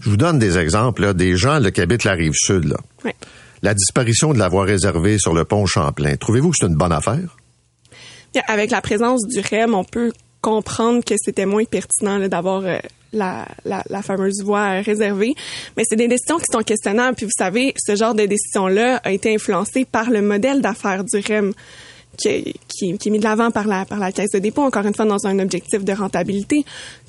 [0.00, 2.76] Je vous donne des exemples, là, des gens là, qui habitent la rive sud, là.
[3.04, 3.14] Ouais.
[3.62, 6.16] La disparition de la voie réservée sur le pont Champlain.
[6.16, 7.36] Trouvez-vous que c'est une bonne affaire?
[8.48, 10.12] Avec la présence du REM, on peut
[10.44, 12.76] comprendre que c'était moins pertinent d'avoir euh,
[13.14, 13.46] la,
[14.02, 15.34] fameuse voie réservée.
[15.76, 17.16] Mais c'est des décisions qui sont questionnables.
[17.16, 21.16] Puis vous savez, ce genre de décision-là a été influencé par le modèle d'affaires du
[21.18, 21.54] REM
[22.18, 24.62] qui, est- qui, qui est mis de l'avant par la, par la Caisse de dépôt,
[24.62, 26.64] encore une fois, dans un objectif de rentabilité.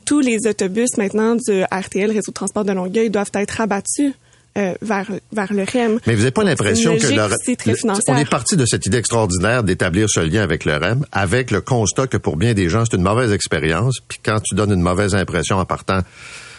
[0.05, 4.13] Tous les autobus maintenant du RTL, Réseau de transport de Longueuil, doivent être abattus
[4.57, 5.99] euh, vers, vers le REM.
[6.07, 10.09] Mais vous n'avez pas l'impression que le, on est parti de cette idée extraordinaire d'établir
[10.09, 13.03] ce lien avec le REM, avec le constat que pour bien des gens, c'est une
[13.03, 13.97] mauvaise expérience.
[14.07, 15.99] Puis quand tu donnes une mauvaise impression en partant,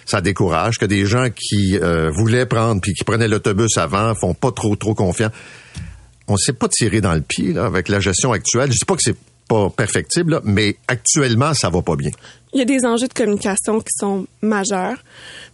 [0.05, 0.79] ça décourage.
[0.79, 4.77] Que des gens qui euh, voulaient prendre puis qui prenaient l'autobus avant font pas trop
[4.77, 5.33] trop confiance.
[6.29, 8.71] On s'est pas tiré dans le pied là, avec la gestion actuelle.
[8.73, 9.17] Je dis pas que c'est
[9.49, 12.11] pas perfectible, là, mais actuellement, ça va pas bien.
[12.57, 14.97] Il y a des enjeux de communication qui sont majeurs.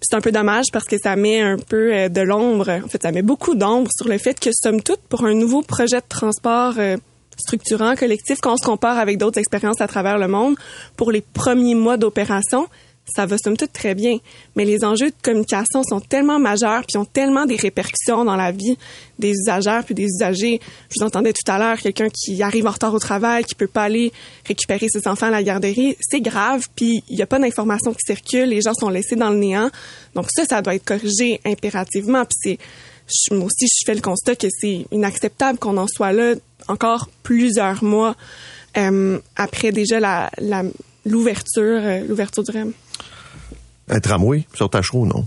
[0.00, 3.02] C'est un peu dommage parce que ça met un peu euh, de l'ombre, en fait,
[3.02, 6.06] ça met beaucoup d'ombre sur le fait que, somme toute, pour un nouveau projet de
[6.08, 6.96] transport euh,
[7.36, 10.54] structurant, collectif, quand on se compare avec d'autres expériences à travers le monde,
[10.96, 12.68] pour les premiers mois d'opération,
[13.04, 14.18] ça va somme toute très bien.
[14.56, 18.52] Mais les enjeux de communication sont tellement majeurs puis ont tellement des répercussions dans la
[18.52, 18.78] vie
[19.18, 20.60] des usagères puis des usagers.
[20.88, 23.66] Je vous entendais tout à l'heure quelqu'un qui arrive en retard au travail, qui peut
[23.66, 24.12] pas aller
[24.46, 25.96] récupérer ses enfants à la garderie.
[26.00, 28.48] C'est grave puis il y a pas d'informations qui circulent.
[28.48, 29.70] Les gens sont laissés dans le néant.
[30.14, 32.24] Donc ça, ça doit être corrigé impérativement.
[32.24, 32.58] Puis
[33.06, 36.34] c'est, moi aussi, je fais le constat que c'est inacceptable qu'on en soit là
[36.68, 38.14] encore plusieurs mois
[38.76, 40.30] euh, après déjà la-
[41.04, 42.72] l'ouverture, euh, l'ouverture du REM.
[43.88, 45.26] Un tramway sur Tachereau, non?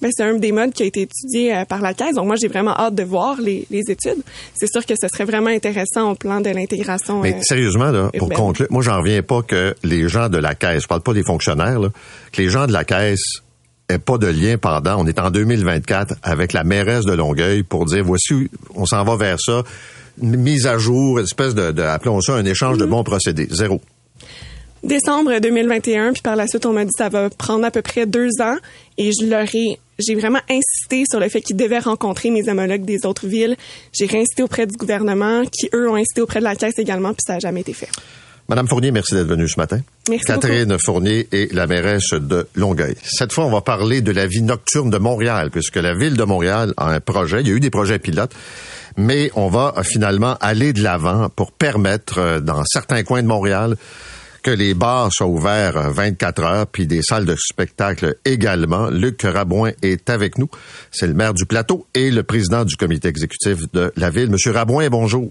[0.00, 2.16] Ben, c'est un des modes qui a été étudié euh, par la Caisse.
[2.16, 4.20] Donc, moi, j'ai vraiment hâte de voir les, les études.
[4.52, 7.20] C'est sûr que ce serait vraiment intéressant au plan de l'intégration.
[7.20, 10.56] Mais euh, sérieusement, là, pour conclure, moi, j'en reviens pas que les gens de la
[10.56, 11.88] caisse, je parle pas des fonctionnaires, là,
[12.32, 13.42] que les gens de la caisse
[13.88, 17.84] aient pas de lien pendant, on est en 2024 avec la mairesse de Longueuil pour
[17.84, 19.62] dire, voici, on s'en va vers ça,
[20.20, 23.46] une mise à jour, une espèce de, de appelons ça un échange de bons procédés.
[23.50, 23.80] Zéro.
[24.82, 28.06] Décembre 2021, puis par la suite, on m'a dit ça va prendre à peu près
[28.06, 28.56] deux ans.
[28.98, 32.84] Et je leur ai, j'ai vraiment insisté sur le fait qu'ils devaient rencontrer mes homologues
[32.84, 33.56] des autres villes.
[33.92, 37.22] J'ai réinsisté auprès du gouvernement, qui eux ont insisté auprès de la Caisse également, puis
[37.26, 37.88] ça n'a jamais été fait.
[38.48, 39.80] Madame Fournier, merci d'être venue ce matin.
[40.08, 42.96] Merci Catherine Fournier est la mairesse de Longueuil.
[43.02, 46.24] Cette fois, on va parler de la vie nocturne de Montréal, puisque la ville de
[46.24, 47.40] Montréal a un projet.
[47.40, 48.34] Il y a eu des projets pilotes,
[48.96, 53.76] mais on va finalement aller de l'avant pour permettre, euh, dans certains coins de Montréal,
[54.42, 58.88] que les bars soient ouverts euh, 24 heures, puis des salles de spectacle également.
[58.90, 60.48] Luc Rabouin est avec nous.
[60.90, 64.30] C'est le maire du plateau et le président du comité exécutif de la ville.
[64.30, 65.30] Monsieur Rabouin, bonjour.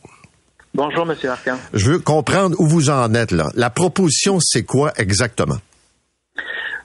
[0.74, 1.58] Bonjour, Monsieur Arcan.
[1.74, 3.50] Je veux comprendre où vous en êtes là.
[3.56, 5.58] La proposition, c'est quoi exactement?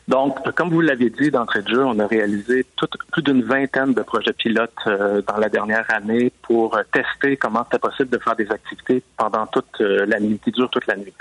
[0.09, 3.93] Donc, comme vous l'avez dit d'entrée de jeu, on a réalisé tout- plus d'une vingtaine
[3.93, 8.19] de projets pilotes euh, dans la dernière année pour euh, tester comment c'était possible de
[8.19, 11.13] faire des activités pendant toute euh, la nuit, qui dure toute la nuit.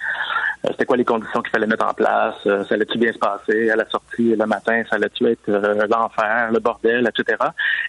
[0.66, 2.36] Euh, c'était quoi les conditions qu'il fallait mettre en place?
[2.46, 4.84] Euh, ça allait-tu bien se passer à la sortie le matin?
[4.90, 7.38] Ça allait-tu être euh, l'enfer, le bordel, etc.?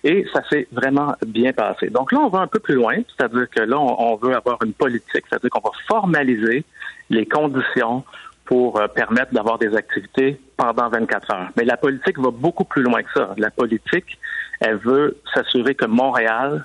[0.04, 1.88] Et ça s'est vraiment bien passé.
[1.88, 4.72] Donc là, on va un peu plus loin, c'est-à-dire que là, on, veut avoir une
[4.72, 6.64] politique, c'est-à-dire qu'on va formaliser
[7.10, 8.04] les conditions
[8.44, 11.48] pour permettre d'avoir des activités pendant 24 heures.
[11.56, 13.34] Mais la politique va beaucoup plus loin que ça.
[13.36, 14.18] La politique,
[14.60, 16.64] elle veut s'assurer que Montréal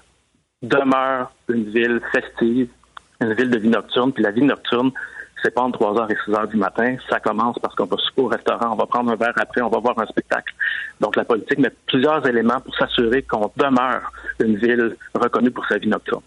[0.62, 2.70] demeure une ville festive,
[3.20, 4.92] une ville de vie nocturne, puis la vie nocturne,
[5.42, 6.96] c'est pas entre 3 heures et 6 heures du matin.
[7.10, 9.70] Ça commence parce qu'on va souper au restaurant, on va prendre un verre après, on
[9.70, 10.54] va voir un spectacle.
[11.00, 15.78] Donc la politique met plusieurs éléments pour s'assurer qu'on demeure une ville reconnue pour sa
[15.78, 16.22] vie nocturne.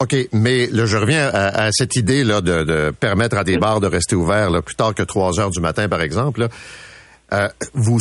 [0.00, 4.16] OK, mais je reviens à, cette idée là de, permettre à des bars de rester
[4.16, 6.48] ouverts plus tard que 3 heures du matin, par exemple.
[7.32, 7.98] Euh, vous,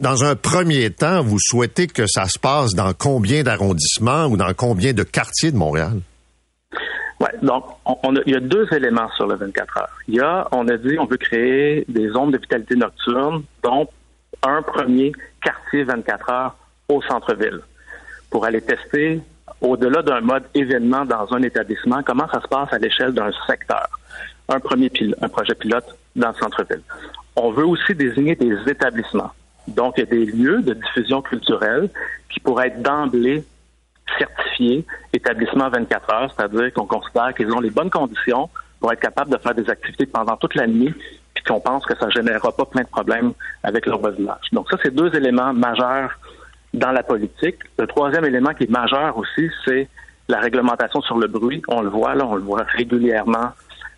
[0.00, 4.52] dans un premier temps, vous souhaitez que ça se passe dans combien d'arrondissements ou dans
[4.54, 6.00] combien de quartiers de Montréal?
[7.42, 7.64] Donc
[8.26, 9.88] il y a deux éléments sur le 24 heures.
[10.08, 13.88] Il y a, on a dit, on veut créer des zones de vitalité nocturne, dont
[14.42, 15.12] un premier
[15.42, 16.56] quartier 24 heures
[16.88, 17.60] au centre-ville,
[18.30, 19.20] pour aller tester
[19.60, 23.88] au-delà d'un mode événement dans un établissement, comment ça se passe à l'échelle d'un secteur.
[24.48, 26.82] Un premier pil- un projet pilote dans le centre-ville.
[27.36, 29.30] On veut aussi désigner des établissements.
[29.66, 31.88] Donc, il y a des lieux de diffusion culturelle
[32.28, 33.42] qui pourraient être d'emblée
[34.18, 38.48] certifiés établissement 24 heures, c'est-à-dire qu'on considère qu'ils ont les bonnes conditions
[38.80, 40.94] pour être capables de faire des activités pendant toute la nuit,
[41.34, 43.32] puis qu'on pense que ça ne générera pas plein de problèmes
[43.62, 44.50] avec leur voisinage.
[44.52, 46.18] Donc ça, c'est deux éléments majeurs
[46.74, 47.56] dans la politique.
[47.78, 49.88] Le troisième élément qui est majeur aussi, c'est
[50.28, 51.62] la réglementation sur le bruit.
[51.68, 53.52] On le voit, là, on le voit régulièrement.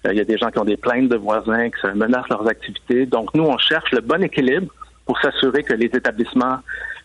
[0.07, 2.29] Euh, Il y a des gens qui ont des plaintes de voisins, qui ça menace
[2.29, 3.07] leurs activités.
[3.07, 4.73] Donc, nous, on cherche le bon équilibre
[5.05, 6.59] pour s'assurer que les établissements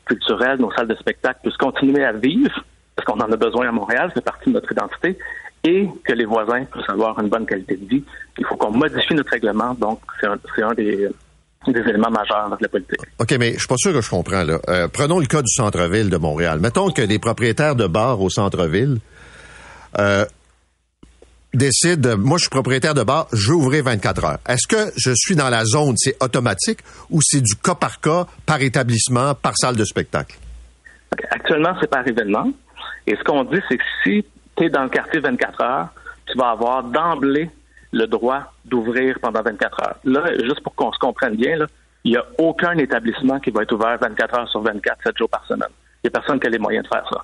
[0.05, 2.63] culturels, nos salles de spectacle puissent continuer à vivre,
[3.01, 5.17] parce qu'on en a besoin à Montréal, c'est partie de notre identité,
[5.63, 8.03] et que les voisins puissent avoir une bonne qualité de vie.
[8.37, 10.27] Il faut qu'on modifie notre règlement, donc c'est
[10.63, 11.07] un, des,
[11.67, 12.99] des éléments majeurs de la politique.
[13.19, 14.43] OK, mais je suis pas sûr que je comprends.
[14.43, 14.59] Là.
[14.69, 16.59] Euh, prenons le cas du centre-ville de Montréal.
[16.59, 18.97] Mettons que les propriétaires de bars au centre-ville
[19.99, 20.25] euh,
[21.53, 24.39] décident, moi je suis propriétaire de bar, je veux ouvrir 24 heures.
[24.47, 26.79] Est-ce que je suis dans la zone, c'est automatique,
[27.09, 30.37] ou c'est du cas par cas, par établissement, par salle de spectacle?
[31.29, 32.51] Actuellement, c'est par événement.
[33.07, 34.25] Et ce qu'on dit, c'est que si
[34.55, 35.87] tu es dans le quartier 24 heures,
[36.27, 37.49] tu vas avoir d'emblée
[37.91, 39.95] le droit d'ouvrir pendant 24 heures.
[40.05, 41.57] Là, juste pour qu'on se comprenne bien,
[42.03, 45.29] il n'y a aucun établissement qui va être ouvert 24 heures sur 24, 7 jours
[45.29, 45.69] par semaine.
[46.03, 47.23] Il n'y a personne qui a les moyens de faire ça.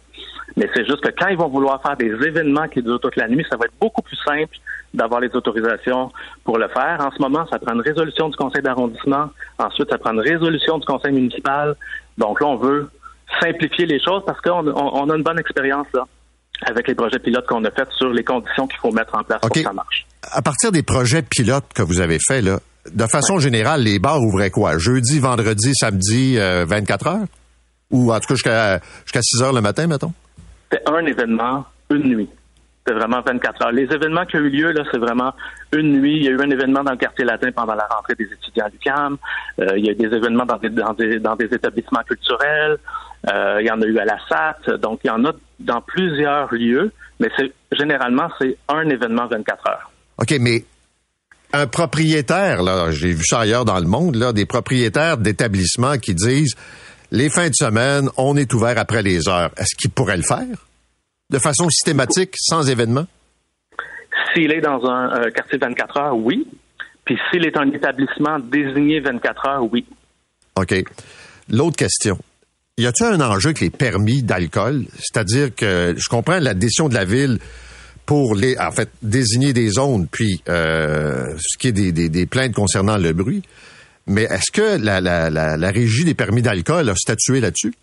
[0.56, 3.28] Mais c'est juste que quand ils vont vouloir faire des événements qui durent toute la
[3.28, 4.56] nuit, ça va être beaucoup plus simple
[4.94, 6.12] d'avoir les autorisations
[6.44, 6.98] pour le faire.
[7.00, 9.30] En ce moment, ça prend une résolution du conseil d'arrondissement.
[9.58, 11.76] Ensuite, ça prend une résolution du conseil municipal.
[12.18, 12.90] Donc là, on veut
[13.42, 16.06] simplifier les choses parce qu'on on, on a une bonne expérience là
[16.66, 19.42] avec les projets pilotes qu'on a faits sur les conditions qu'il faut mettre en place
[19.42, 20.06] pour que ça marche.
[20.24, 22.60] À partir des projets pilotes que vous avez faits, là,
[22.92, 24.78] de façon générale, les bars ouvraient quoi?
[24.78, 27.26] Jeudi, vendredi, samedi, euh, 24 heures?
[27.92, 30.14] Ou en tout cas jusqu'à jusqu'à 6 heures le matin, mettons?
[30.72, 32.30] C'était un événement, une nuit.
[32.80, 33.72] C'était vraiment 24 heures.
[33.72, 35.34] Les événements qui ont eu lieu, là, c'est vraiment
[35.74, 36.18] une nuit.
[36.18, 38.66] Il y a eu un événement dans le quartier latin pendant la rentrée des étudiants
[38.66, 39.18] à l'UQAM.
[39.60, 42.78] Euh, il y a eu des événements dans des, dans des, dans des établissements culturels.
[43.30, 44.78] Euh, il y en a eu à la SAT.
[44.78, 46.92] Donc, il y en a dans plusieurs lieux.
[47.20, 49.92] Mais c'est généralement, c'est un événement 24 heures.
[50.20, 50.64] OK, mais
[51.54, 56.14] un propriétaire, là, j'ai vu ça ailleurs dans le monde, là, des propriétaires d'établissements qui
[56.14, 56.56] disent
[57.12, 59.52] les fins de semaine, on est ouvert après les heures.
[59.58, 60.68] Est-ce qu'ils pourraient le faire?
[61.30, 63.06] De façon systématique, sans événement?
[64.34, 66.48] S'il est dans un euh, quartier 24 heures, oui.
[67.06, 69.86] Puis s'il est un établissement désigné 24 heures, oui.
[70.58, 70.74] OK.
[71.50, 72.18] L'autre question.
[72.80, 74.84] Y a-t-il un enjeu avec les permis d'alcool?
[75.00, 77.40] C'est-à-dire que je comprends la décision de la ville
[78.06, 82.98] pour les, en fait, désigner des zones, puis euh, ce qui est des, plaintes concernant
[82.98, 83.42] le bruit.
[84.06, 87.74] Mais est-ce que la, régie des permis d'alcool a statué là-dessus?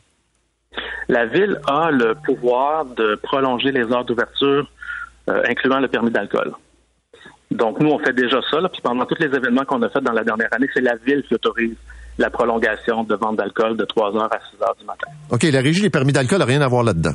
[1.08, 4.70] La ville a le pouvoir de prolonger les heures d'ouverture,
[5.28, 6.52] euh, incluant le permis d'alcool.
[7.50, 8.58] Donc, nous, on fait déjà ça.
[8.72, 11.24] Puis pendant tous les événements qu'on a fait dans la dernière année, c'est la ville
[11.26, 11.76] qui autorise
[12.18, 15.08] la prolongation de vente d'alcool de 3 heures à 6 heures du matin.
[15.30, 17.14] OK, la régie des permis d'alcool n'a rien à voir là-dedans.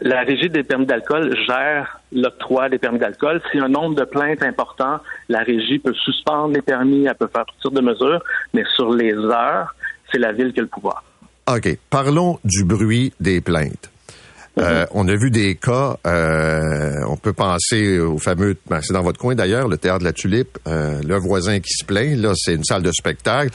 [0.00, 3.40] La régie des permis d'alcool gère l'octroi des permis d'alcool.
[3.52, 4.98] Si un nombre de plaintes important,
[5.28, 8.92] la régie peut suspendre les permis, elle peut faire toutes sortes de mesures, mais sur
[8.92, 9.74] les heures,
[10.10, 11.04] c'est la ville qui a le pouvoir.
[11.48, 11.78] OK.
[11.90, 13.90] Parlons du bruit des plaintes.
[14.58, 19.02] Euh, on a vu des cas, euh, on peut penser au fameux, ben, c'est dans
[19.02, 22.34] votre coin d'ailleurs, le théâtre de la Tulipe, euh, le voisin qui se plaint, là
[22.36, 23.50] c'est une salle de spectacle.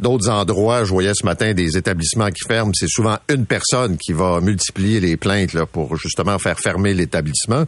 [0.00, 4.12] D'autres endroits, je voyais ce matin des établissements qui ferment, c'est souvent une personne qui
[4.12, 7.64] va multiplier les plaintes là, pour justement faire fermer l'établissement.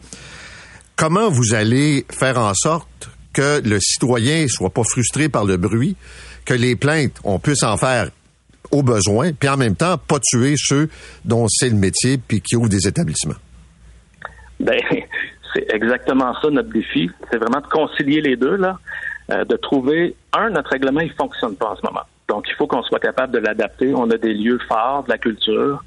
[0.95, 5.95] Comment vous allez faire en sorte que le citoyen soit pas frustré par le bruit,
[6.45, 8.11] que les plaintes, on puisse en faire
[8.71, 10.89] au besoin, puis en même temps, pas tuer ceux
[11.25, 13.35] dont c'est le métier, puis qui ouvrent des établissements?
[14.59, 14.79] Ben,
[15.53, 17.09] c'est exactement ça notre défi.
[17.31, 18.79] C'est vraiment de concilier les deux, là,
[19.31, 22.03] euh, de trouver, un, notre règlement, il fonctionne pas en ce moment.
[22.27, 23.93] Donc, il faut qu'on soit capable de l'adapter.
[23.95, 25.83] On a des lieux forts de la culture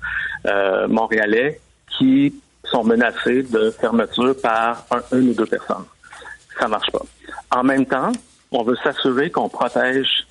[0.46, 1.60] euh, montréalais
[1.98, 5.84] qui sont menacés de fermeture par un, une ou deux personnes.
[6.58, 7.02] Ça marche pas.
[7.50, 8.12] En même temps,
[8.52, 10.26] on veut s'assurer qu'on protège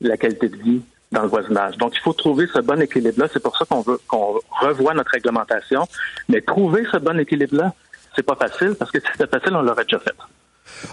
[0.00, 0.82] la qualité de vie
[1.12, 1.76] dans le voisinage.
[1.76, 3.28] Donc, il faut trouver ce bon équilibre-là.
[3.32, 5.86] C'est pour ça qu'on veut qu'on revoie notre réglementation.
[6.28, 7.72] Mais trouver ce bon équilibre-là,
[8.16, 10.14] c'est pas facile parce que si c'était facile, on l'aurait déjà fait.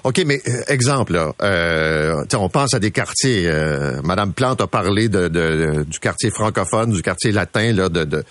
[0.03, 3.47] OK, mais euh, exemple, là, euh, on pense à des quartiers.
[3.47, 8.03] Euh, Madame Plante a parlé de, de- du quartier francophone, du quartier latin, là, de,
[8.03, 8.23] de-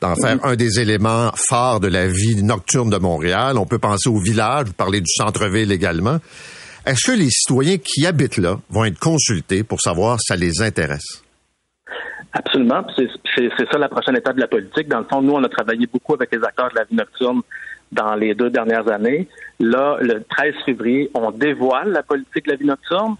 [0.00, 3.58] d'en faire un des éléments phares de la vie nocturne de Montréal.
[3.58, 6.18] On peut penser au village, vous parlez du centre-ville également.
[6.84, 10.62] Est-ce que les citoyens qui habitent là vont être consultés pour savoir si ça les
[10.62, 11.22] intéresse?
[12.32, 12.84] Absolument.
[12.96, 13.08] C'est
[13.72, 14.88] ça la prochaine étape de la politique.
[14.88, 17.40] Dans le fond, nous, on a travaillé beaucoup avec les acteurs de la vie nocturne
[17.90, 19.28] dans les deux dernières années.
[19.60, 23.16] Là, le 13 février, on dévoile la politique de la vie nocturne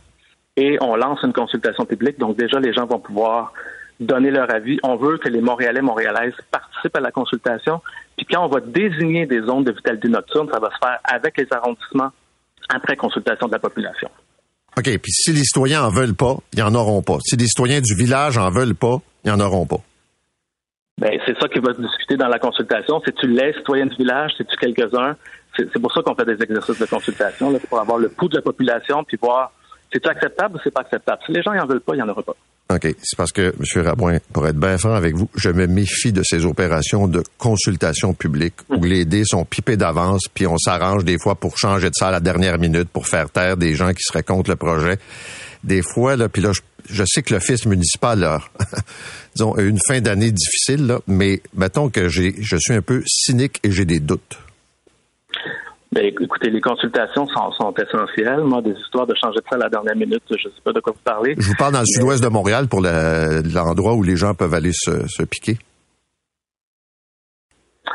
[0.56, 2.18] et on lance une consultation publique.
[2.18, 3.52] Donc déjà, les gens vont pouvoir
[3.98, 4.78] donner leur avis.
[4.82, 7.80] On veut que les Montréalais, Montréalaises participent à la consultation.
[8.16, 11.36] Puis quand on va désigner des zones de vitalité nocturne, ça va se faire avec
[11.38, 12.10] les arrondissements
[12.68, 14.10] après consultation de la population.
[14.76, 17.18] OK, puis si les citoyens en veulent pas, ils en auront pas.
[17.20, 19.80] Si les citoyens du village en veulent pas, ils en auront pas.
[20.98, 23.00] Ben, c'est ça qui va discuter dans la consultation.
[23.04, 24.32] C'est-tu les citoyens du village?
[24.36, 25.16] C'est-tu quelques-uns?
[25.56, 28.28] C'est c'est pour ça qu'on fait des exercices de consultation, c'est pour avoir le pouls
[28.28, 29.52] de la population puis voir
[29.92, 31.22] c'est-tu acceptable ou c'est pas acceptable?
[31.24, 32.36] Si les gens n'en veulent pas, il n'y en aura pas.
[32.70, 32.94] OK.
[33.02, 33.82] C'est parce que, M.
[33.82, 38.12] Rabouin, pour être bien franc avec vous, je me méfie de ces opérations de consultation
[38.12, 41.94] publique où les dés sont pipés d'avance, puis on s'arrange des fois pour changer de
[41.94, 44.98] salle à la dernière minute pour faire taire des gens qui seraient contre le projet.
[45.64, 46.52] Des fois, là, puis là,
[46.90, 48.42] je, sais que l'office municipal, là,
[49.34, 53.02] disons, a une fin d'année difficile, là, mais mettons que j'ai, je suis un peu
[53.06, 54.38] cynique et j'ai des doutes.
[55.90, 58.40] Ben, écoutez, les consultations sont, sont essentielles.
[58.44, 60.80] Moi, des histoires de changer de salle à la dernière minute, je sais pas de
[60.80, 61.34] quoi vous parlez.
[61.38, 64.72] Je vous parle dans le sud-ouest de Montréal pour l'endroit où les gens peuvent aller
[64.74, 65.56] se, se piquer.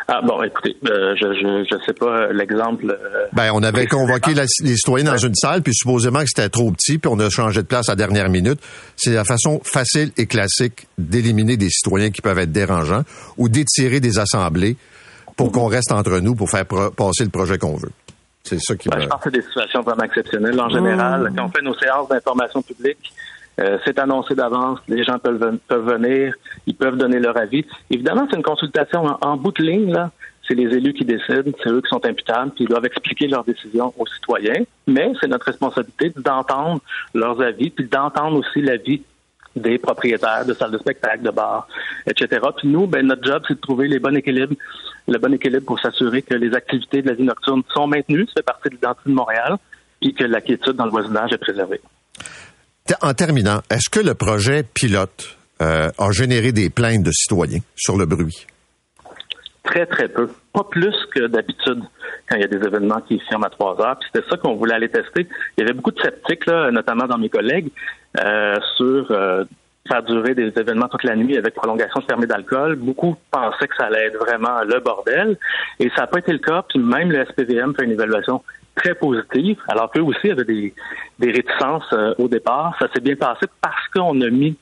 [0.08, 2.90] Ah bon, écoutez, euh, je, je je sais pas euh, l'exemple.
[2.90, 6.50] euh, Ben, on avait convoqué la- les citoyens dans une salle, puis supposément que c'était
[6.50, 8.60] trop petit, puis on a changé de place à la dernière minute.
[8.98, 13.04] C'est la façon facile et classique d'éliminer des citoyens qui peuvent être dérangeants
[13.38, 14.78] ou d'étirer des assemblées
[15.36, 17.92] pour qu'on reste entre nous pour faire passer le projet qu'on veut.
[18.44, 19.02] C'est ça qui Ben, me...
[19.04, 20.60] je pense que c'est des situations vraiment exceptionnelles.
[20.60, 23.14] En général, quand on fait nos séances d'information publique,
[23.60, 26.34] euh, c'est annoncé d'avance, les gens peuvent, ven- peuvent venir,
[26.68, 27.66] ils peuvent donner leur avis.
[27.92, 30.12] Évidemment, c'est une consultation en, en bout de ligne, là.
[30.46, 33.46] C'est les élus qui décident, c'est eux qui sont imputables, puis ils doivent expliquer leurs
[33.46, 34.62] décisions aux citoyens.
[34.88, 36.82] Mais c'est notre responsabilité d'entendre
[37.14, 39.04] leurs avis, puis d'entendre aussi l'avis
[39.56, 41.68] des propriétaires de salles de spectacle, de bars,
[42.08, 42.42] etc.
[42.58, 44.56] Puis nous, ben, notre job, c'est de trouver les bons équilibres,
[45.08, 48.34] le bon équilibre pour s'assurer que les activités de la vie nocturne sont maintenues, ça
[48.38, 49.58] fait partie de l'identité de Montréal,
[50.02, 51.82] puis que la quiétude dans le voisinage est préservée.
[53.02, 57.98] En terminant, est-ce que le projet pilote euh, a généré des plaintes de citoyens sur
[57.98, 58.46] le bruit?
[59.64, 60.30] Très, très peu.
[60.54, 61.82] Pas plus que d'habitude
[62.30, 63.98] quand il y a des événements qui ferment à trois heures.
[64.00, 65.28] Puis c'était ça qu'on voulait aller tester.
[65.58, 67.70] Il y avait beaucoup de sceptiques, là, notamment dans mes collègues,
[68.24, 69.46] euh, sur euh,
[69.88, 72.76] faire durer des événements toute la nuit avec prolongation de fermée d'alcool.
[72.76, 75.38] Beaucoup pensaient que ça allait être vraiment le bordel.
[75.80, 76.64] Et ça n'a pas été le cas.
[76.70, 78.44] Puis même le SPVM fait une évaluation
[78.76, 80.74] très positive, alors qu'eux aussi avaient des,
[81.20, 82.76] des réticences euh, au départ.
[82.80, 84.56] Ça s'est bien passé parce qu'on a mis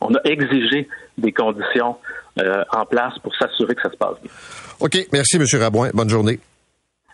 [0.00, 1.96] on a exigé des conditions
[2.40, 4.30] euh, en place pour s'assurer que ça se passe bien.
[4.80, 5.44] OK, merci, M.
[5.60, 5.90] Rabouin.
[5.94, 6.38] Bonne journée.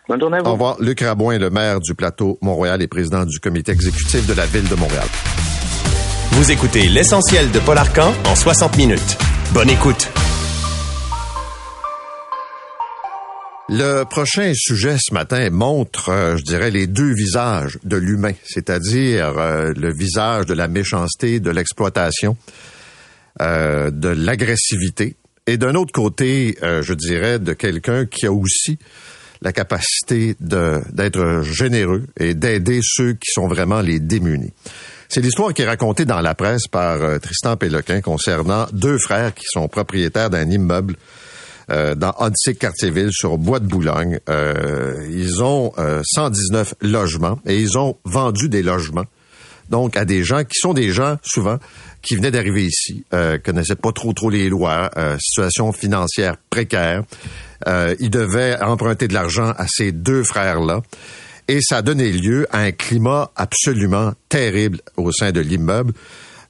[0.07, 0.49] Bonne journée à vous.
[0.49, 0.77] Au revoir.
[0.81, 4.67] Luc Rabouin, le maire du plateau Montréal et président du comité exécutif de la ville
[4.67, 5.07] de Montréal.
[6.31, 9.17] Vous écoutez l'essentiel de Paul Arcan en 60 minutes.
[9.53, 10.09] Bonne écoute.
[13.73, 19.37] Le prochain sujet ce matin montre, euh, je dirais, les deux visages de l'humain, c'est-à-dire
[19.37, 22.35] euh, le visage de la méchanceté, de l'exploitation,
[23.41, 25.15] euh, de l'agressivité,
[25.47, 28.77] et d'un autre côté, euh, je dirais, de quelqu'un qui a aussi
[29.41, 34.53] la capacité d'être généreux et d'aider ceux qui sont vraiment les démunis.
[35.09, 39.33] C'est l'histoire qui est racontée dans la presse par euh, Tristan Péloquin concernant deux frères
[39.33, 40.95] qui sont propriétaires d'un immeuble
[41.69, 44.19] euh, dans Hansik Cartierville sur Bois de Boulogne.
[44.29, 49.05] Euh, ils ont 119 logements et ils ont vendu des logements
[49.69, 51.57] donc à des gens qui sont des gens souvent
[52.01, 57.03] qui venaient d'arriver ici, euh, connaissaient pas trop trop les lois, euh, situation financière précaire.
[57.67, 60.81] Euh, ils devaient emprunter de l'argent à ces deux frères-là.
[61.47, 65.93] Et ça a donné lieu à un climat absolument terrible au sein de l'immeuble.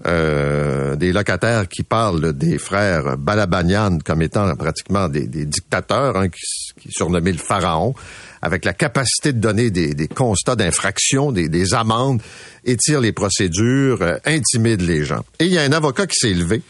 [0.07, 6.41] Euh, des locataires qui parlent des frères Balabanian comme étant pratiquement des, dictateurs, hein, qui,
[6.79, 7.93] qui surnommés le pharaon,
[8.41, 12.21] avec la capacité de donner des, constats d'infraction, des, amendes,
[12.65, 15.23] étire les procédures, euh, intimide les gens.
[15.39, 16.61] Et il y a un avocat qui s'est levé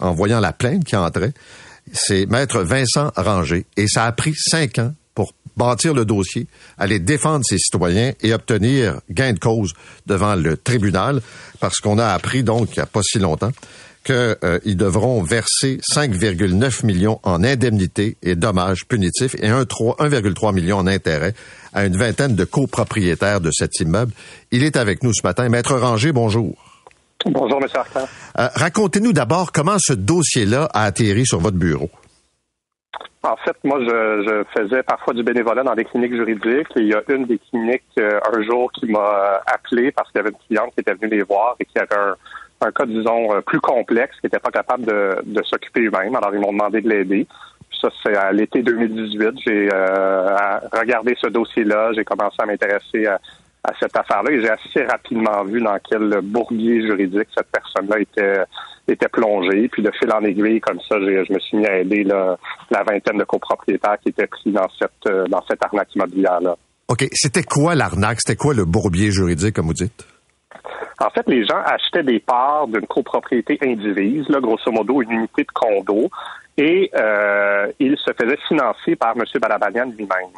[0.00, 1.32] en voyant la plainte qui entrait,
[1.92, 6.46] c'est maître Vincent Ranger, et ça a pris cinq ans pour bâtir le dossier,
[6.78, 9.72] aller défendre ses citoyens et obtenir gain de cause
[10.06, 11.20] devant le tribunal,
[11.60, 13.52] parce qu'on a appris donc il n'y a pas si longtemps
[14.04, 20.86] qu'ils euh, devront verser 5,9 millions en indemnités et dommages punitifs et 1,3 million en
[20.86, 21.34] intérêts
[21.72, 24.12] à une vingtaine de copropriétaires de cet immeuble.
[24.52, 25.48] Il est avec nous ce matin.
[25.48, 26.54] Maître Ranger, bonjour.
[27.26, 27.68] Bonjour, M.
[27.74, 28.06] Arcan.
[28.38, 31.88] Euh, racontez-nous d'abord comment ce dossier-là a atterri sur votre bureau.
[33.22, 36.94] En fait, moi, je, faisais parfois du bénévolat dans des cliniques juridiques et il y
[36.94, 40.46] a une des cliniques euh, un jour qui m'a appelé parce qu'il y avait une
[40.46, 42.14] cliente qui était venue les voir et qui avait un,
[42.60, 46.14] un cas, disons, euh, plus complexe, qui n'était pas capable de, de s'occuper eux-mêmes.
[46.16, 47.26] Alors, ils m'ont demandé de l'aider.
[47.80, 49.34] Ça, c'est à l'été 2018.
[49.46, 51.92] J'ai euh, regardé ce dossier-là.
[51.94, 53.18] J'ai commencé à m'intéresser à,
[53.80, 58.42] cette affaire-là et j'ai assez rapidement vu dans quel bourbier juridique cette personne-là était
[58.86, 59.68] était plongée.
[59.68, 63.16] Puis de fil en aiguille, comme ça, je me suis mis à aider la vingtaine
[63.16, 66.56] de copropriétaires qui étaient pris dans cette dans cette arnaque immobilière-là.
[66.88, 67.08] OK.
[67.12, 68.18] C'était quoi l'arnaque?
[68.20, 70.06] C'était quoi le bourbier juridique, comme vous dites?
[71.00, 75.42] En fait, les gens achetaient des parts d'une copropriété indivise, là, grosso modo une unité
[75.42, 76.08] de condo,
[76.56, 79.24] et euh, ils se faisaient financer par M.
[79.40, 80.30] Balabanian lui-même.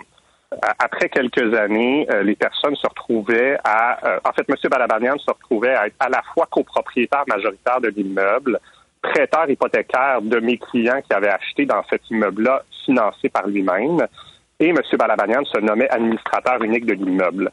[0.52, 4.06] Euh, après quelques années, euh, les personnes se retrouvaient à...
[4.06, 4.56] Euh, en fait, M.
[4.70, 8.58] Balabanian se retrouvait à être à la fois copropriétaire majoritaire de l'immeuble,
[9.02, 14.06] prêteur hypothécaire de mes clients qui avaient acheté dans cet immeuble-là, financé par lui-même,
[14.60, 14.78] et M.
[14.98, 17.50] Balabanian se nommait administrateur unique de l'immeuble.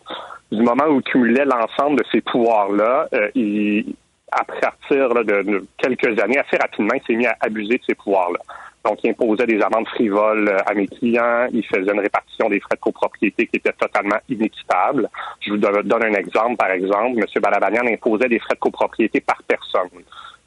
[0.52, 3.96] Du moment où il cumulait l'ensemble de ces pouvoirs-là, euh, il,
[4.32, 8.40] à partir de, quelques années, assez rapidement, il s'est mis à abuser de ces pouvoirs-là.
[8.86, 12.60] Donc, il imposait des amendes frivoles euh, à mes clients, il faisait une répartition des
[12.60, 15.10] frais de copropriété qui était totalement inéquitable.
[15.40, 17.18] Je vous donne un exemple, par exemple.
[17.18, 17.42] M.
[17.42, 19.90] Balabanian imposait des frais de copropriété par personne.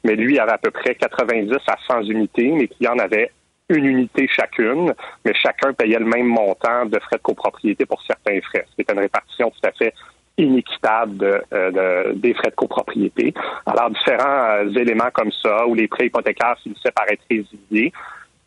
[0.03, 2.51] Mais lui avait à peu près 90 à 100 unités.
[2.51, 3.31] Mes clients en avaient
[3.69, 4.93] une unité chacune,
[5.25, 8.65] mais chacun payait le même montant de frais de copropriété pour certains frais.
[8.77, 9.93] C'était une répartition tout à fait
[10.37, 13.33] inéquitable euh, des frais de copropriété.
[13.65, 17.91] Alors, différents euh, éléments comme ça, où les prêts hypothécaires finissaient par être résiliés,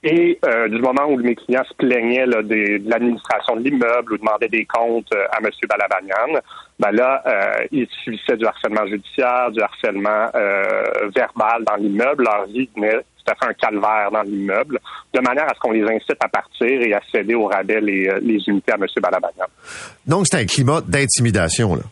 [0.02, 4.18] et euh, du moment où mes clients se plaignaient là, de l'administration de l'immeuble ou
[4.18, 5.50] demandaient des comptes à M.
[5.68, 6.40] Balabanian,
[6.78, 10.26] ben là, euh, ils subissaient du harcèlement judiciaire, du harcèlement
[11.14, 12.24] verbal dans l'immeuble.
[12.24, 14.78] Leur vie venait tout à fait un calvaire dans l'immeuble,
[15.12, 18.08] de manière à ce qu'on les incite à partir et à céder au rabais les,
[18.08, 18.86] euh, les unités à M.
[19.00, 19.46] Balabanian.
[20.06, 21.82] Donc, c'est un climat d'intimidation, là.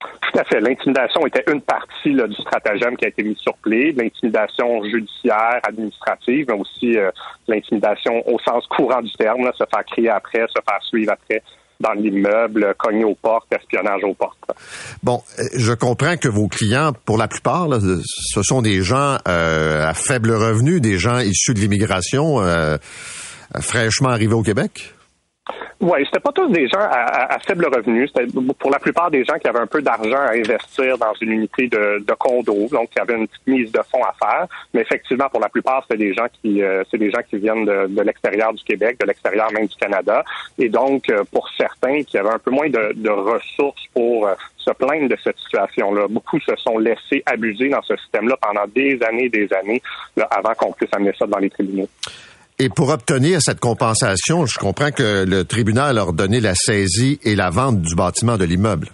[0.00, 0.60] Tout à fait.
[0.60, 5.60] L'intimidation était une partie là, du stratagème qui a été mis sur pied, l'intimidation judiciaire,
[5.64, 7.10] administrative, mais aussi euh,
[7.48, 11.42] l'intimidation au sens courant du terme, se faire crier après, se faire suivre après
[11.80, 14.38] dans l'immeuble, cogner aux portes, espionnage aux portes.
[15.02, 19.86] Bon, euh, je comprends que vos clients, pour la plupart, ce sont des gens euh,
[19.86, 22.76] à faible revenu, des gens issus de l'immigration, euh,
[23.60, 24.94] fraîchement arrivés au Québec.
[25.80, 28.08] Oui, c'était pas tous des gens à, faible revenu.
[28.08, 28.26] C'était
[28.58, 31.68] pour la plupart des gens qui avaient un peu d'argent à investir dans une unité
[31.68, 34.46] de, de condo, donc qui avaient une petite mise de fonds à faire.
[34.74, 37.64] Mais effectivement, pour la plupart, c'était des gens qui, euh, c'est des gens qui viennent
[37.64, 40.24] de, de l'extérieur du Québec, de l'extérieur même du Canada,
[40.58, 44.34] et donc euh, pour certains qui avaient un peu moins de, de ressources pour euh,
[44.56, 46.08] se plaindre de cette situation-là.
[46.08, 49.80] Beaucoup se sont laissés abuser dans ce système-là pendant des années, des années,
[50.30, 51.88] avant qu'on puisse amener ça dans les tribunaux.
[52.60, 57.36] Et pour obtenir cette compensation, je comprends que le tribunal a ordonné la saisie et
[57.36, 58.88] la vente du bâtiment de l'immeuble.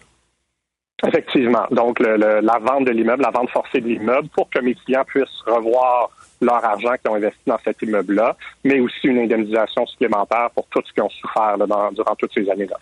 [1.06, 1.66] Effectivement.
[1.70, 5.24] Donc, la vente de l'immeuble, la vente forcée de l'immeuble pour que mes clients puissent
[5.46, 6.10] revoir
[6.40, 10.82] leur argent qu'ils ont investi dans cet immeuble-là, mais aussi une indemnisation supplémentaire pour tout
[10.86, 11.56] ce qu'ils ont souffert
[11.92, 12.76] durant toutes ces années-là.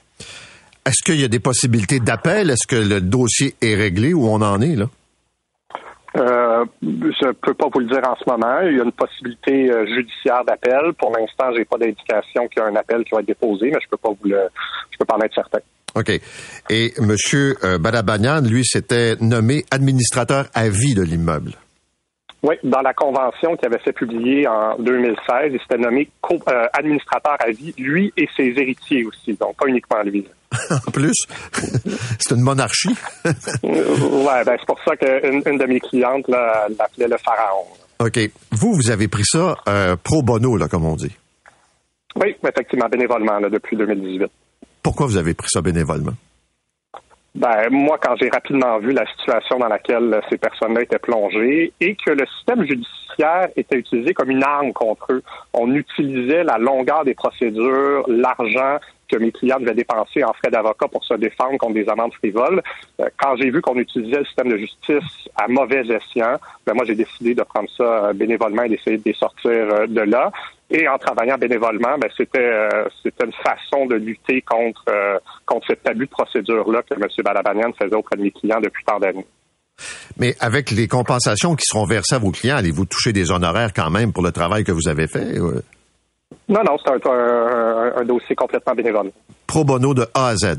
[0.84, 2.50] Est-ce qu'il y a des possibilités d'appel?
[2.50, 4.86] Est-ce que le dossier est réglé ou on en est là?
[6.62, 8.60] Euh, je ne peux pas vous le dire en ce moment.
[8.62, 10.92] Il y a une possibilité euh, judiciaire d'appel.
[10.98, 13.78] Pour l'instant, j'ai pas d'indication qu'il y a un appel qui va être déposé, mais
[13.82, 14.48] je peux pas vous le,
[14.90, 15.58] je peux pas en être certain.
[15.94, 16.10] OK.
[16.70, 17.14] Et M.
[17.64, 21.52] Euh, Balabanian, lui, s'était nommé administrateur à vie de l'immeuble.
[22.42, 27.36] Oui, dans la convention qui avait fait publier en 2016, il s'était nommé euh, administrateur
[27.38, 30.26] à vie, lui et ses héritiers aussi, donc pas uniquement lui.
[30.70, 31.14] en plus,
[32.18, 32.96] c'est une monarchie.
[33.24, 37.64] ouais, ben c'est pour ça qu'une une de mes clientes l'appelait le pharaon.
[38.00, 38.18] OK.
[38.50, 41.16] Vous, vous avez pris ça euh, pro bono, là, comme on dit.
[42.16, 44.26] Oui, effectivement, bénévolement, là, depuis 2018.
[44.82, 46.14] Pourquoi vous avez pris ça bénévolement?
[47.34, 51.96] Ben, moi, quand j'ai rapidement vu la situation dans laquelle ces personnes-là étaient plongées et
[51.96, 53.01] que le système judiciaire
[53.56, 58.78] était utilisé comme une arme contre eux, on utilisait la longueur des procédures, l'argent
[59.12, 62.62] que mes clients devaient dépenser en frais d'avocat pour se défendre contre des amendes frivoles.
[63.00, 66.36] Euh, quand j'ai vu qu'on utilisait le système de justice à mauvais escient,
[66.66, 69.86] ben moi j'ai décidé de prendre ça euh, bénévolement et d'essayer de les sortir euh,
[69.86, 70.32] de là.
[70.70, 72.50] Et en travaillant bénévolement, ben c'était
[73.02, 74.86] c'était une façon de lutter contre
[75.44, 77.06] contre cet abus de procédure là que M.
[77.22, 79.26] Balabanian faisait auprès de mes clients depuis tant d'années.
[80.18, 83.90] Mais avec les compensations qui seront versées à vos clients, allez-vous toucher des honoraires quand
[83.90, 85.38] même pour le travail que vous avez fait?
[86.48, 89.10] Non, non, c'est un, dossier complètement bénévole.
[89.46, 90.56] Pro bono de A à Z.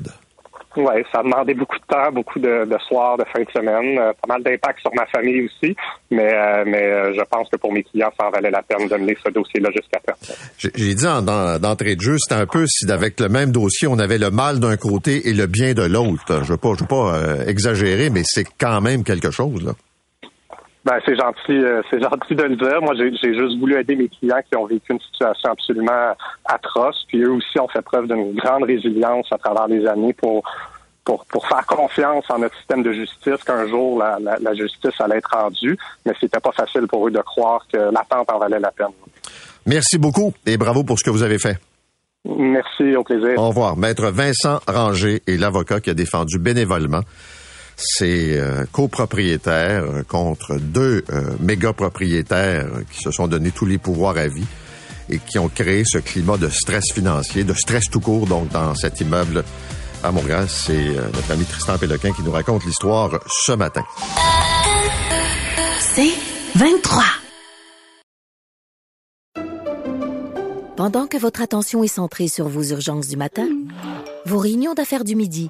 [0.76, 4.12] Oui, ça a demandé beaucoup de temps, beaucoup de, soirs, de fin de semaine, euh,
[4.22, 5.76] pas mal d'impact sur ma famille aussi,
[6.10, 8.88] mais, euh, mais euh, je pense que pour mes clients, ça en valait la peine
[8.88, 10.18] de mener ce dossier-là jusqu'à terme.
[10.58, 14.18] J'ai dit d'entrée de jeu, c'était un peu si avec le même dossier, on avait
[14.18, 16.42] le mal d'un côté et le bien de l'autre.
[16.44, 19.74] Je veux pas, je veux pas exagérer, mais c'est quand même quelque chose, là.
[20.86, 22.82] Ben, c'est gentil, euh, c'est gentil de le dire.
[22.82, 26.14] Moi, j'ai juste voulu aider mes clients qui ont vécu une situation absolument
[26.46, 27.06] atroce.
[27.08, 30.44] Puis eux aussi ont fait preuve d'une grande résilience à travers les années pour
[31.06, 35.18] pour, pour faire confiance en notre système de justice qu'un jour la, la, justice allait
[35.18, 35.78] être rendue.
[36.06, 38.88] Mais c'était pas facile pour eux de croire que l'attente en valait la peine.
[39.66, 41.58] Merci beaucoup et bravo pour ce que vous avez fait.
[42.26, 43.38] Merci, au plaisir.
[43.38, 43.76] Au revoir.
[43.76, 47.02] Maître Vincent Ranger est l'avocat qui a défendu bénévolement
[47.76, 53.78] ses euh, copropriétaires euh, contre deux euh, méga propriétaires qui se sont donné tous les
[53.78, 54.46] pouvoirs à vie
[55.10, 58.74] et qui ont créé ce climat de stress financier, de stress tout court, donc dans
[58.76, 59.44] cet immeuble
[60.04, 60.46] à Montréal.
[60.48, 63.84] C'est notre ami Tristan Péloquin qui nous raconte l'histoire ce matin.
[65.80, 66.14] C'est
[66.56, 67.04] 23.
[70.76, 73.48] Pendant que votre attention est centrée sur vos urgences du matin,
[74.26, 75.50] vos réunions d'affaires du midi,